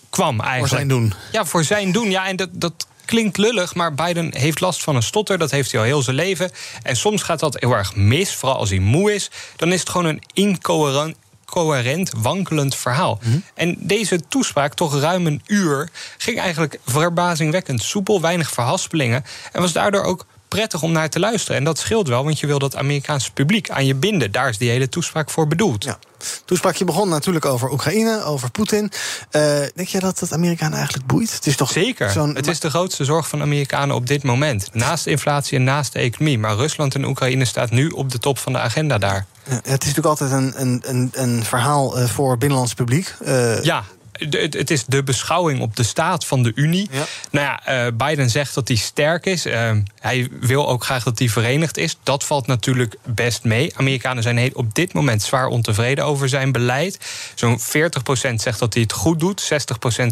[0.10, 0.68] kwam eigenlijk.
[0.68, 1.14] Voor zijn doen.
[1.32, 2.10] Ja, voor zijn doen.
[2.10, 5.38] Ja, en dat, dat klinkt lullig, maar Biden heeft last van een stotter.
[5.38, 6.52] Dat heeft hij al heel zijn leven.
[6.82, 9.32] En soms gaat dat heel erg mis, vooral als hij moe is.
[9.56, 11.16] Dan is het gewoon een incoherent
[11.54, 13.20] coherent, wankelend verhaal.
[13.22, 13.44] Mm -hmm.
[13.54, 19.24] En deze toespraak, toch ruim een uur, ging eigenlijk verbazingwekkend soepel, weinig verhaspelingen.
[19.52, 21.58] En was daardoor ook prettig om naar te luisteren.
[21.58, 24.32] En dat scheelt wel, want je wil dat Amerikaanse publiek aan je binden.
[24.32, 25.84] Daar is die hele toespraak voor bedoeld.
[25.84, 25.98] Ja.
[26.46, 28.92] Toespraakje begon natuurlijk over Oekraïne, over Poetin.
[29.32, 29.42] Uh,
[29.76, 31.34] denk je dat het Amerikanen eigenlijk boeit?
[31.34, 32.36] Het is toch Zeker.
[32.36, 34.70] Het is de grootste zorg van Amerikanen op dit moment.
[34.74, 36.40] Naast inflatie en naast de economie.
[36.40, 39.26] Maar Rusland en Oekraïne staat nu op de top van de agenda daar.
[39.50, 43.16] Ja, het is natuurlijk altijd een, een, een, een verhaal uh, voor binnenlands publiek.
[43.26, 43.84] Uh, ja.
[44.20, 46.88] Het is de beschouwing op de staat van de Unie.
[46.92, 47.06] Ja.
[47.32, 49.46] Nou ja, uh, Biden zegt dat hij sterk is.
[49.46, 51.98] Uh, hij wil ook graag dat hij verenigd is.
[52.04, 53.74] Dat valt natuurlijk best mee.
[53.76, 57.00] Amerikanen zijn op dit moment zwaar ontevreden over zijn beleid.
[57.36, 57.64] Zo'n 40%
[58.36, 59.44] zegt dat hij het goed doet.
[59.44, 59.46] 60%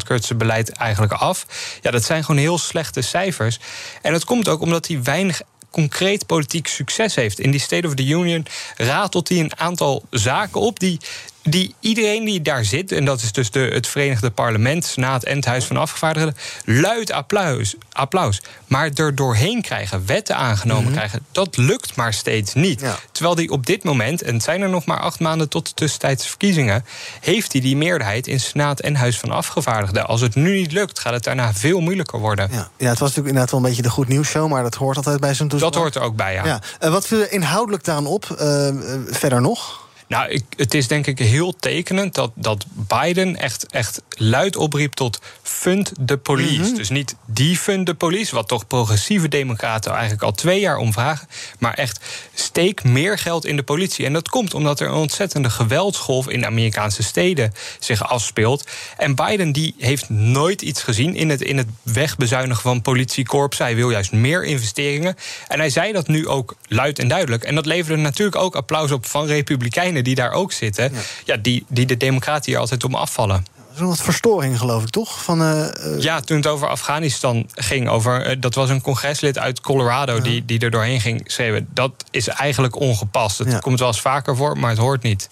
[0.04, 1.46] keurt zijn beleid eigenlijk af.
[1.82, 3.60] Ja, dat zijn gewoon heel slechte cijfers.
[4.02, 5.42] En dat komt ook omdat hij weinig
[5.72, 7.40] concreet politiek succes heeft.
[7.40, 8.46] In die State of the Union
[8.78, 11.00] ratelt hij een aantal zaken op die,
[11.44, 15.36] die iedereen die daar zit, en dat is dus de, het Verenigde Parlement, Senaat en
[15.36, 16.36] het Huis van Afgevaardigden,
[16.66, 18.42] luid applaus, applaus.
[18.68, 20.98] Maar er doorheen krijgen, wetten aangenomen mm-hmm.
[20.98, 22.82] krijgen, dat lukt maar steeds niet.
[22.82, 22.98] Ja.
[23.12, 25.74] Terwijl die op dit moment, en het zijn er nog maar acht maanden tot de
[25.74, 26.86] tussentijdse verkiezingen,
[27.22, 30.08] heeft hij die meerderheid in Senaat en Huis van Afgevaardigden.
[30.08, 32.50] Als het nu niet lukt, gaat het daarna veel moeilijker worden.
[32.52, 34.76] Ja, ja het was natuurlijk inderdaad wel een beetje de goed nieuws show, maar dat
[34.76, 35.74] hoort altijd bij zo'n toespraak.
[35.74, 36.46] Dat hoort er ook bij, ja.
[36.46, 36.62] ja.
[36.84, 38.38] Uh, wat viel inhoudelijk daaraan op?
[38.42, 38.70] Uh,
[39.10, 39.81] verder nog?
[40.12, 44.94] Nou, ik, het is denk ik heel tekenend dat, dat Biden echt, echt luid opriep
[44.94, 46.70] tot fund the police.
[46.70, 46.76] Mhm.
[46.76, 51.28] Dus niet defund the police, wat toch progressieve democraten eigenlijk al twee jaar om vragen.
[51.60, 52.00] Maar echt
[52.34, 54.06] steek meer geld in de politie.
[54.06, 58.68] En dat komt omdat er een ontzettende geweldsgolf in Amerikaanse steden zich afspeelt.
[58.98, 63.58] En Biden die heeft nooit iets gezien in het, in het wegbezuinigen van politiekorps.
[63.58, 65.16] Hij wil juist meer investeringen.
[65.48, 67.44] En hij zei dat nu ook luid en duidelijk.
[67.44, 70.92] En dat leverde natuurlijk ook applaus op van republikeinen die daar ook zitten.
[71.26, 73.46] Ja, die, die de democraten hier altijd om afvallen.
[73.68, 75.24] Er is nog wat verstoring, geloof ik, toch?
[75.24, 79.38] Van, eh, eh, Ja, toen het over Afghanistan ging, over, eh, dat was een congreslid
[79.38, 81.68] uit Colorado die, die er doorheen ging schreeuwen.
[81.74, 83.38] Dat is eigenlijk ongepast.
[83.38, 83.60] Het Ja.
[83.60, 85.30] komt wel eens vaker voor, maar het hoort niet.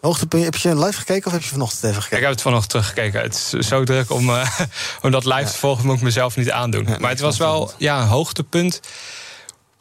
[0.00, 2.16] Hoogtepunt, heb je live gekeken of heb je vanochtend even gekeken?
[2.16, 3.20] Ik heb het vanochtend teruggekeken.
[3.20, 4.30] Het is zo druk om,
[5.02, 6.88] om dat live te volgen, moet ik mezelf niet aandoen.
[7.00, 8.80] maar het was wel ja, een hoogtepunt.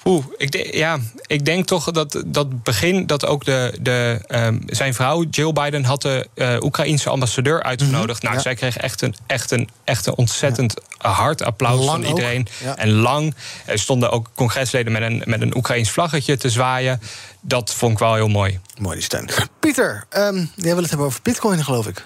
[0.08, 4.58] Oeh, ik, de- ja, ik denk toch dat dat begin dat ook de, de, ehm,
[4.66, 8.22] zijn vrouw Jill Biden had de eh Oekraïense ambassadeur uitgenodigd.
[8.22, 8.42] nou, ja.
[8.42, 12.48] zij kreeg echt een, echt een, echt een ontzettend hard applaus Lang van iedereen.
[12.64, 12.78] ja.
[12.78, 13.36] En lang.
[13.66, 17.02] Er stonden ook congresleden met een, met een Oekraïns vlaggetje te zwaaien.
[17.42, 18.60] Dat vond ik wel heel mooi.
[18.78, 19.50] Mooi die.
[19.60, 22.04] Pieter, ehm, jij wil het hebben over bitcoin, geloof ik.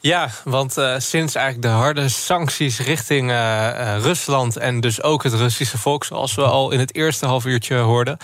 [0.00, 5.22] Ja, want eh, sinds eigenlijk de harde sancties richting eh, eh, Rusland en dus ook
[5.22, 8.16] het Russische volk, zoals we al in het eerste half uurtje hoorden,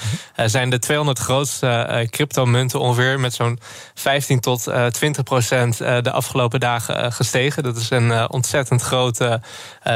[0.47, 3.59] zijn de 200 grootste cryptomunten ongeveer met zo'n
[3.95, 7.63] 15 tot eh, 20 procent de afgelopen dagen gestegen.
[7.63, 9.41] Dat is een ontzettend grote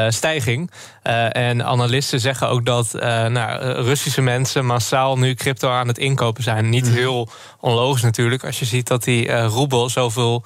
[0.08, 0.70] stijging.
[1.10, 5.98] Eh, en analisten zeggen ook dat eh, nou, Russische mensen massaal nu crypto aan het
[5.98, 6.68] inkopen zijn.
[6.68, 7.28] Niet heel
[7.60, 10.44] onlogisch natuurlijk, als je ziet dat die eh, roebel zoveel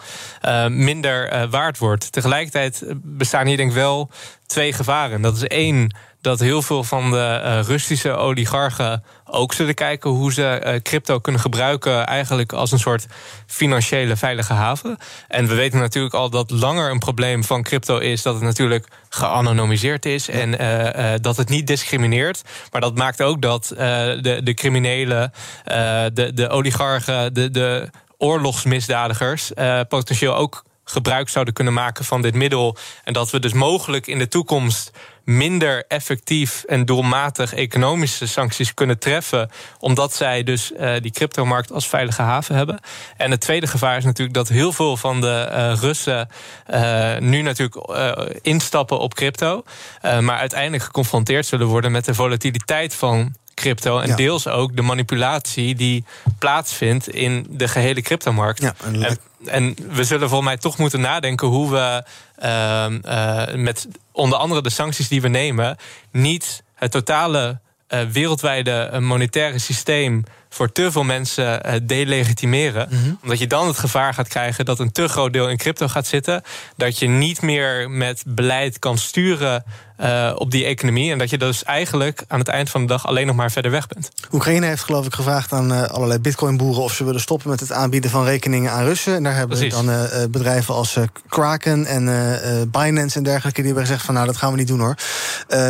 [0.69, 2.13] minder waard wordt.
[2.13, 4.11] Tegelijkertijd bestaan hier denk ik wel
[4.47, 5.23] twee gevaren.
[5.23, 10.33] Dat is één, dat heel veel van de eh, Russische oligarchen ook zullen kijken hoe
[10.33, 13.07] ze eh, crypto kunnen gebruiken, eigenlijk als een soort
[13.47, 14.97] financiële veilige haven.
[15.29, 18.89] En we weten natuurlijk al dat langer een probleem van crypto is dat het natuurlijk
[19.09, 22.43] geanonimiseerd is en eh, dat het niet discrimineert.
[22.71, 25.33] Maar dat maakt ook dat de, de criminelen,
[26.15, 29.53] de, de oligarchen, de, de oorlogsmisdadigers
[29.89, 32.77] potentieel ook gebruik zouden kunnen maken van dit middel.
[33.05, 34.91] En dat we dus mogelijk in de toekomst
[35.25, 39.51] minder effectief en doelmatig economische sancties kunnen treffen.
[39.79, 42.81] Omdat zij dus eh, die cryptomarkt als veilige haven hebben.
[43.17, 46.29] En het tweede gevaar is natuurlijk dat heel veel van de eh, Russen
[46.67, 47.77] eh, nu natuurlijk
[48.43, 49.63] instappen op crypto.
[50.03, 53.99] maar uiteindelijk geconfronteerd zullen worden met de volatiliteit van crypto.
[53.99, 54.17] En Ja.
[54.17, 56.05] deels ook de manipulatie die
[56.39, 58.61] plaatsvindt in de gehele cryptomarkt.
[58.63, 59.19] en, en
[59.89, 62.05] we zullen volgens mij toch moeten nadenken hoe we
[62.39, 65.77] ehm, eh, met onder andere de sancties die we nemen,
[66.11, 70.25] niet het totale eh, wereldwijde eh, monetaire systeem
[70.55, 72.89] voor te veel mensen eh, delegitimeren.
[73.23, 76.07] Omdat je dan het gevaar gaat krijgen dat een te groot deel in crypto gaat
[76.07, 76.43] zitten.
[76.77, 79.65] Dat je niet meer met beleid kan sturen
[79.97, 81.13] eh, op die economie.
[81.13, 83.71] En dat je dus eigenlijk aan het eind van de dag alleen nog maar verder
[83.71, 84.11] weg bent.
[84.33, 86.83] Oekraïne heeft geloof ik gevraagd aan eh, allerlei bitcoinboeren...
[86.83, 89.15] of ze willen stoppen met het aanbieden van rekeningen aan Russen.
[89.15, 89.75] En daar hebben Precies.
[89.75, 90.99] dan bedrijven als
[91.29, 93.61] Kraken en Binance en dergelijke...
[93.61, 94.97] die hebben gezegd van nou, dat gaan we niet doen hoor.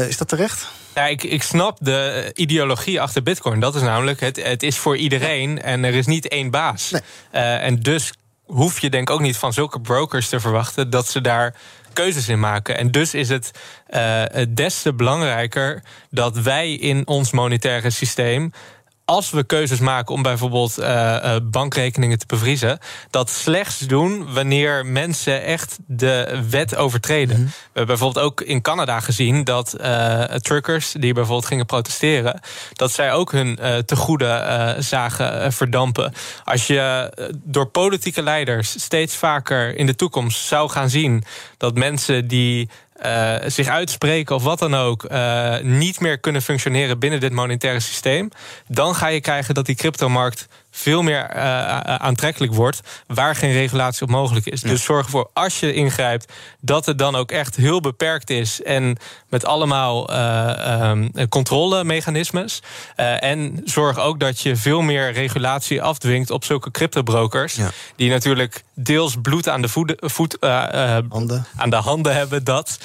[0.08, 0.66] Is dat terecht?
[0.94, 3.60] Ja, ik, ik snap de ideologie achter Bitcoin.
[3.60, 6.92] Dat is namelijk, het, het is voor iedereen en er is niet één baas.
[7.30, 8.12] Eh, en dus
[8.44, 11.54] hoef je denk ik ook niet van zulke brokers te verwachten dat ze daar
[11.92, 12.78] keuzes in maken.
[12.78, 13.50] En dus is het
[13.86, 18.52] eh, des te belangrijker dat wij in ons monetaire systeem
[19.04, 22.78] als we keuzes maken om bijvoorbeeld eh, eh, bankrekeningen te bevriezen,
[23.10, 27.36] dat slechts doen wanneer mensen echt de wet overtreden.
[27.36, 32.40] We hebben bijvoorbeeld ook in Canada gezien dat eh, truckers die bijvoorbeeld gingen protesteren,
[32.72, 36.12] dat zij ook hun eh tegoeden zagen verdampen.
[36.44, 41.24] Als je door politieke leiders steeds vaker in de toekomst zou gaan zien
[41.56, 46.98] dat mensen die eh, zich uitspreken of wat dan ook, eh, niet meer kunnen functioneren
[46.98, 48.28] binnen dit monetaire systeem,
[48.68, 54.02] dan ga je krijgen dat die cryptomarkt veel meer eh, aantrekkelijk wordt, waar geen regulatie
[54.02, 54.60] op mogelijk is.
[54.60, 58.96] Dus zorg ervoor, als je ingrijpt, dat het dan ook echt heel beperkt is en
[59.28, 62.62] met allemaal eh, ehm, controlemechanismes.
[62.96, 67.58] Eh, en zorg ook dat je veel meer regulatie afdwingt op zulke cryptobrokers,
[67.96, 70.98] die natuurlijk deels bloed aan de voeten, voet, eh,
[71.56, 72.78] aan de handen hebben, dat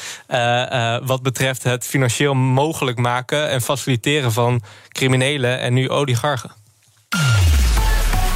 [1.04, 6.52] wat betreft het financieel mogelijk maken en faciliteren van criminelen en nu oligarchen.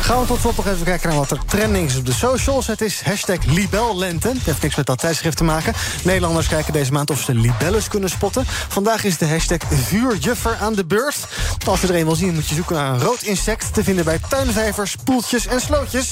[0.03, 2.67] Gaan we tot slot nog even kijken naar wat er trending is op de socials.
[2.67, 4.27] Het is hashtag Libellente.
[4.27, 5.73] Het heeft niks met dat tijdschrift te maken.
[6.03, 8.43] Nederlanders kijken deze maand of ze libelles kunnen spotten.
[8.47, 11.17] Vandaag is de hashtag vuurjuffer aan de beurt.
[11.65, 13.73] Als je er een wil zien, moet je zoeken naar een rood insect...
[13.73, 16.09] te vinden bij tuinvijvers, poeltjes en slootjes.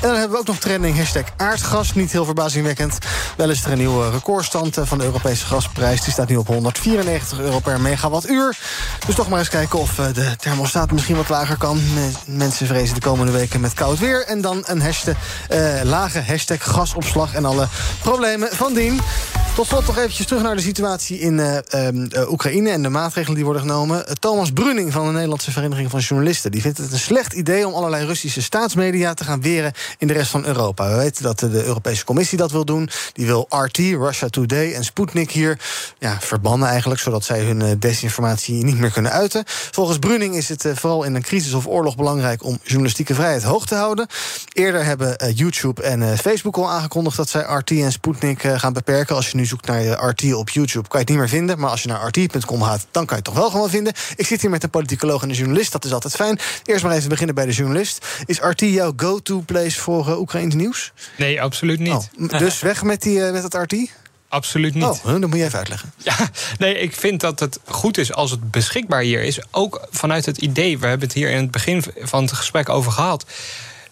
[0.00, 1.94] En dan hebben we ook nog trending hashtag aardgas.
[1.94, 2.98] Niet heel verbazingwekkend.
[3.36, 6.00] Wel is er een nieuwe recordstand van de Europese gasprijs.
[6.00, 8.56] Die staat nu op 194 euro per megawattuur.
[9.06, 11.80] Dus toch maar eens kijken of eh, de thermostaat misschien wat lager kan.
[12.26, 14.26] Mensen vrezen de komende weken met koud weer.
[14.26, 15.14] En dan een hashtag,
[15.52, 17.68] uh, lage hashtag gasopslag en alle
[18.02, 19.00] problemen van dien.
[19.54, 22.70] Tot slot nog eventjes terug naar de situatie in uh, uh, Oekraïne...
[22.70, 24.18] en de maatregelen die worden genomen.
[24.18, 26.50] Thomas Bruning van de Nederlandse Vereniging van Journalisten...
[26.50, 29.14] die vindt het een slecht idee om allerlei Russische staatsmedia...
[29.14, 30.88] te gaan weren in de rest van Europa.
[30.88, 32.88] We weten dat de Europese Commissie dat wil doen.
[33.12, 35.58] Die wil RT, Russia Today en Sputnik hier
[35.98, 37.00] ja, verbannen eigenlijk...
[37.00, 39.42] zodat zij hun desinformatie niet meer kunnen uiten.
[39.46, 42.44] Volgens Bruning is het vooral in een crisis of oorlog belangrijk...
[42.44, 44.06] om journalistieke vrijheid hoog te houden.
[44.52, 47.16] Eerder hebben YouTube en Facebook al aangekondigd...
[47.16, 49.16] dat zij RT en Sputnik gaan beperken.
[49.16, 51.58] Als je nu zoekt naar je RT op YouTube, kan je het niet meer vinden.
[51.58, 53.92] Maar als je naar RT.com gaat, dan kan je het toch wel gewoon vinden.
[54.16, 56.38] Ik zit hier met een politicoloog en een journalist, dat is altijd fijn.
[56.64, 58.06] Eerst maar even beginnen bij de journalist.
[58.26, 60.92] Is RT jouw go-to place voor Oekraïns nieuws?
[61.16, 62.08] Nee, absoluut niet.
[62.18, 63.76] Oh, dus weg met, die, met het RT?
[64.34, 64.84] Absoluut niet.
[64.84, 65.92] Oh, dan moet je even uitleggen.
[66.04, 66.16] Ja,
[66.58, 69.38] nee, ik vind dat het goed is als het beschikbaar hier is.
[69.50, 72.92] Ook vanuit het idee, we hebben het hier in het begin van het gesprek over
[72.92, 73.24] gehad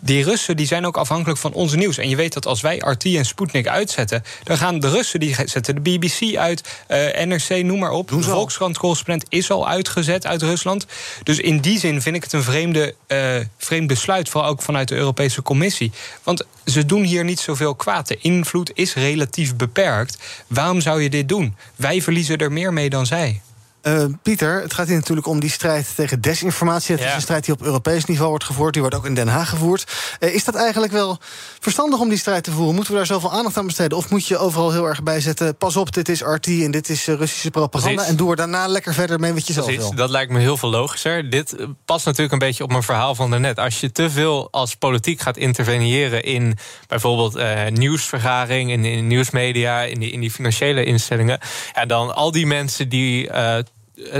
[0.04, 1.98] die Russen die zijn ook afhankelijk van onze nieuws.
[1.98, 4.24] En je weet dat als wij RT en Sputnik uitzetten...
[4.42, 8.08] dan gaan de Russen, die zetten de BBC uit, uh, NRC, noem maar op.
[8.08, 10.86] De Volkskrant-correspondent is al uitgezet uit Rusland.
[11.22, 14.28] Dus in die zin vind ik het een vreemde, uh, vreemd besluit...
[14.28, 15.92] vooral ook vanuit de Europese Commissie.
[16.22, 18.08] Want ze doen hier niet zoveel kwaad.
[18.08, 20.18] De invloed is relatief beperkt.
[20.46, 21.56] Waarom zou je dit doen?
[21.76, 23.40] Wij verliezen er meer mee dan zij.
[23.82, 26.96] Uh, Pieter, het gaat hier natuurlijk om die strijd tegen desinformatie.
[26.96, 28.72] Het is een strijd die op Europees niveau wordt gevoerd.
[28.72, 29.92] Die wordt ook in Den Haag gevoerd.
[30.20, 31.18] Uh, is dat eigenlijk wel
[31.60, 32.74] verstandig om die strijd te voeren?
[32.74, 33.98] Moeten we daar zoveel aandacht aan besteden?
[33.98, 35.56] Of moet je overal heel erg bij zetten...
[35.56, 37.94] pas op, dit is RT en dit is uh, Russische propaganda...
[37.94, 38.10] Precies.
[38.10, 39.94] en doe er daarna lekker verder mee wat je zelf wil?
[39.94, 41.30] dat lijkt me heel veel logischer.
[41.30, 43.58] Dit past natuurlijk een beetje op mijn verhaal van daarnet.
[43.58, 46.22] Als je te veel als politiek gaat interveneren...
[46.22, 46.58] in
[46.88, 47.38] bijvoorbeeld
[47.70, 49.82] nieuwsvergaring, in, in nieuwsmedia...
[49.82, 51.38] In die, in die financiële instellingen...
[51.74, 53.30] Ja, dan al die mensen die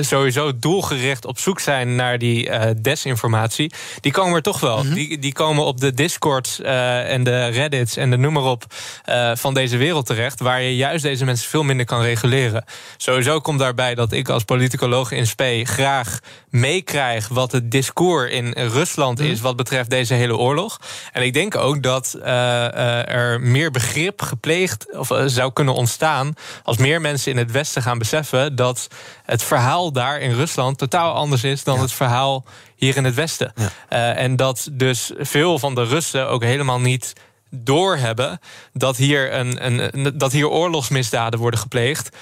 [0.00, 4.84] sowieso doelgericht op zoek zijn naar die uh, desinformatie, die komen er toch wel.
[4.84, 4.94] Mhm.
[4.94, 8.64] die, die komen op de Discords uh, en de Reddits en de noem maar op
[9.08, 12.64] uh, van deze wereld terecht, waar je juist deze mensen veel minder kan reguleren.
[12.96, 16.18] Sowieso komt daarbij dat ik als politicoloog in spe graag
[16.50, 20.80] meekrijg wat het discours in Rusland is wat betreft deze hele oorlog.
[21.12, 27.00] En ik denk ook dat er meer begrip gepleegd of zou kunnen ontstaan als meer
[27.00, 28.88] mensen in het Westen gaan beseffen dat
[29.24, 29.61] het verhaal
[29.92, 32.44] daar in Rusland totaal anders is dan het verhaal
[32.76, 33.52] hier in het Westen.
[33.56, 37.12] Uh, en dat dus veel van de Russen ook helemaal niet
[37.50, 38.38] doorhebben
[38.72, 42.16] dat hier, een, een, dat hier oorlogsmisdaden worden gepleegd.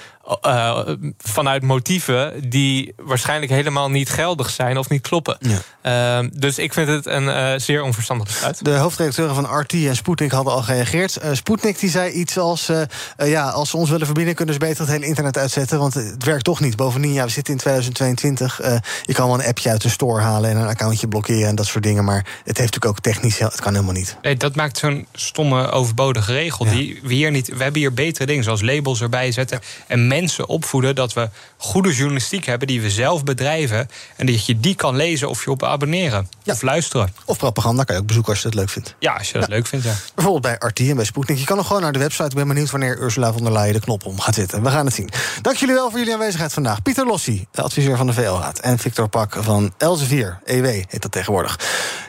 [0.47, 0.81] Uh,
[1.19, 5.39] vanuit motieven die waarschijnlijk helemaal niet geldig zijn of niet kloppen.
[5.41, 6.21] Ja.
[6.23, 8.65] Uh, dus ik vind het een uh, zeer onverstandig besluit.
[8.65, 11.21] De hoofdredacteuren van RT en Sputnik hadden al gereageerd.
[11.33, 12.71] Sputnik die zei iets als:
[13.19, 15.79] ja, als ze ons willen verbinden, kunnen ze beter het hele internet uitzetten.
[15.79, 16.77] Want het werkt toch niet.
[16.77, 18.61] Bovendien, ja, we zitten in 2022.
[19.03, 21.67] je kan wel een appje uit de store halen en een accountje blokkeren en dat
[21.67, 22.05] soort dingen.
[22.05, 24.17] Maar het heeft natuurlijk ook technisch, het kan helemaal niet.
[24.23, 26.65] Nee, dat maakt zo'n stomme, overbodige regel.
[26.65, 26.71] Ja.
[26.71, 27.49] Die we hier niet.
[27.49, 29.61] We hebben hier betere dingen, zoals labels erbij zetten.
[29.87, 33.89] En mensen opvoeden dat we goede journalistiek hebben die we zelf bedrijven.
[34.17, 36.53] En dat je die kan lezen of je op abonneren ja.
[36.53, 37.13] of luisteren.
[37.25, 38.95] Of propaganda kan je ook bezoeken als je dat leuk vindt.
[38.99, 39.55] Ja, als je dat ja.
[39.55, 39.95] leuk vindt, ja.
[40.15, 41.39] Bijvoorbeeld bij RT en bij Sputnik.
[41.39, 42.29] Je kan nog gewoon naar de website.
[42.29, 44.63] Ik ben benieuwd wanneer Ursula von der Leyen de knop om gaat zitten.
[44.63, 45.11] We gaan het zien.
[45.43, 46.83] Dank jullie wel voor jullie aanwezigheid vandaag.
[46.83, 48.59] Pieter Lossi, adviseur van de VL-raad.
[48.59, 51.59] En Victor Pak van Elsevier, EW heet dat tegenwoordig.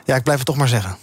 [0.05, 0.97] Ja, ik blijf het toch maar zeggen.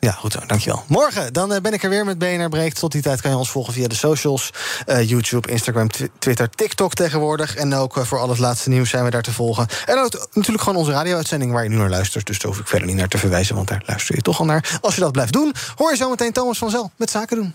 [0.00, 0.82] Ja, goed zo, dankjewel.
[0.86, 2.78] Morgen dan uh, ben ik er weer met BNR Breekt.
[2.78, 4.50] Tot die tijd kan je ons volgen via de socials.
[4.86, 5.88] Uh, YouTube, Instagram,
[6.18, 7.56] Twitter, TikTok tegenwoordig.
[7.56, 9.66] En ook uh, voor al het laatste nieuws zijn we daar te volgen.
[9.86, 12.26] En ook natuurlijk gewoon onze radio-uitzending waar je nu naar luistert.
[12.26, 14.44] Dus daar hoef ik verder niet naar te verwijzen, want daar luister je toch al
[14.44, 14.78] naar.
[14.80, 17.54] Als je dat blijft doen, hoor je zo meteen Thomas van Zel met Zaken doen.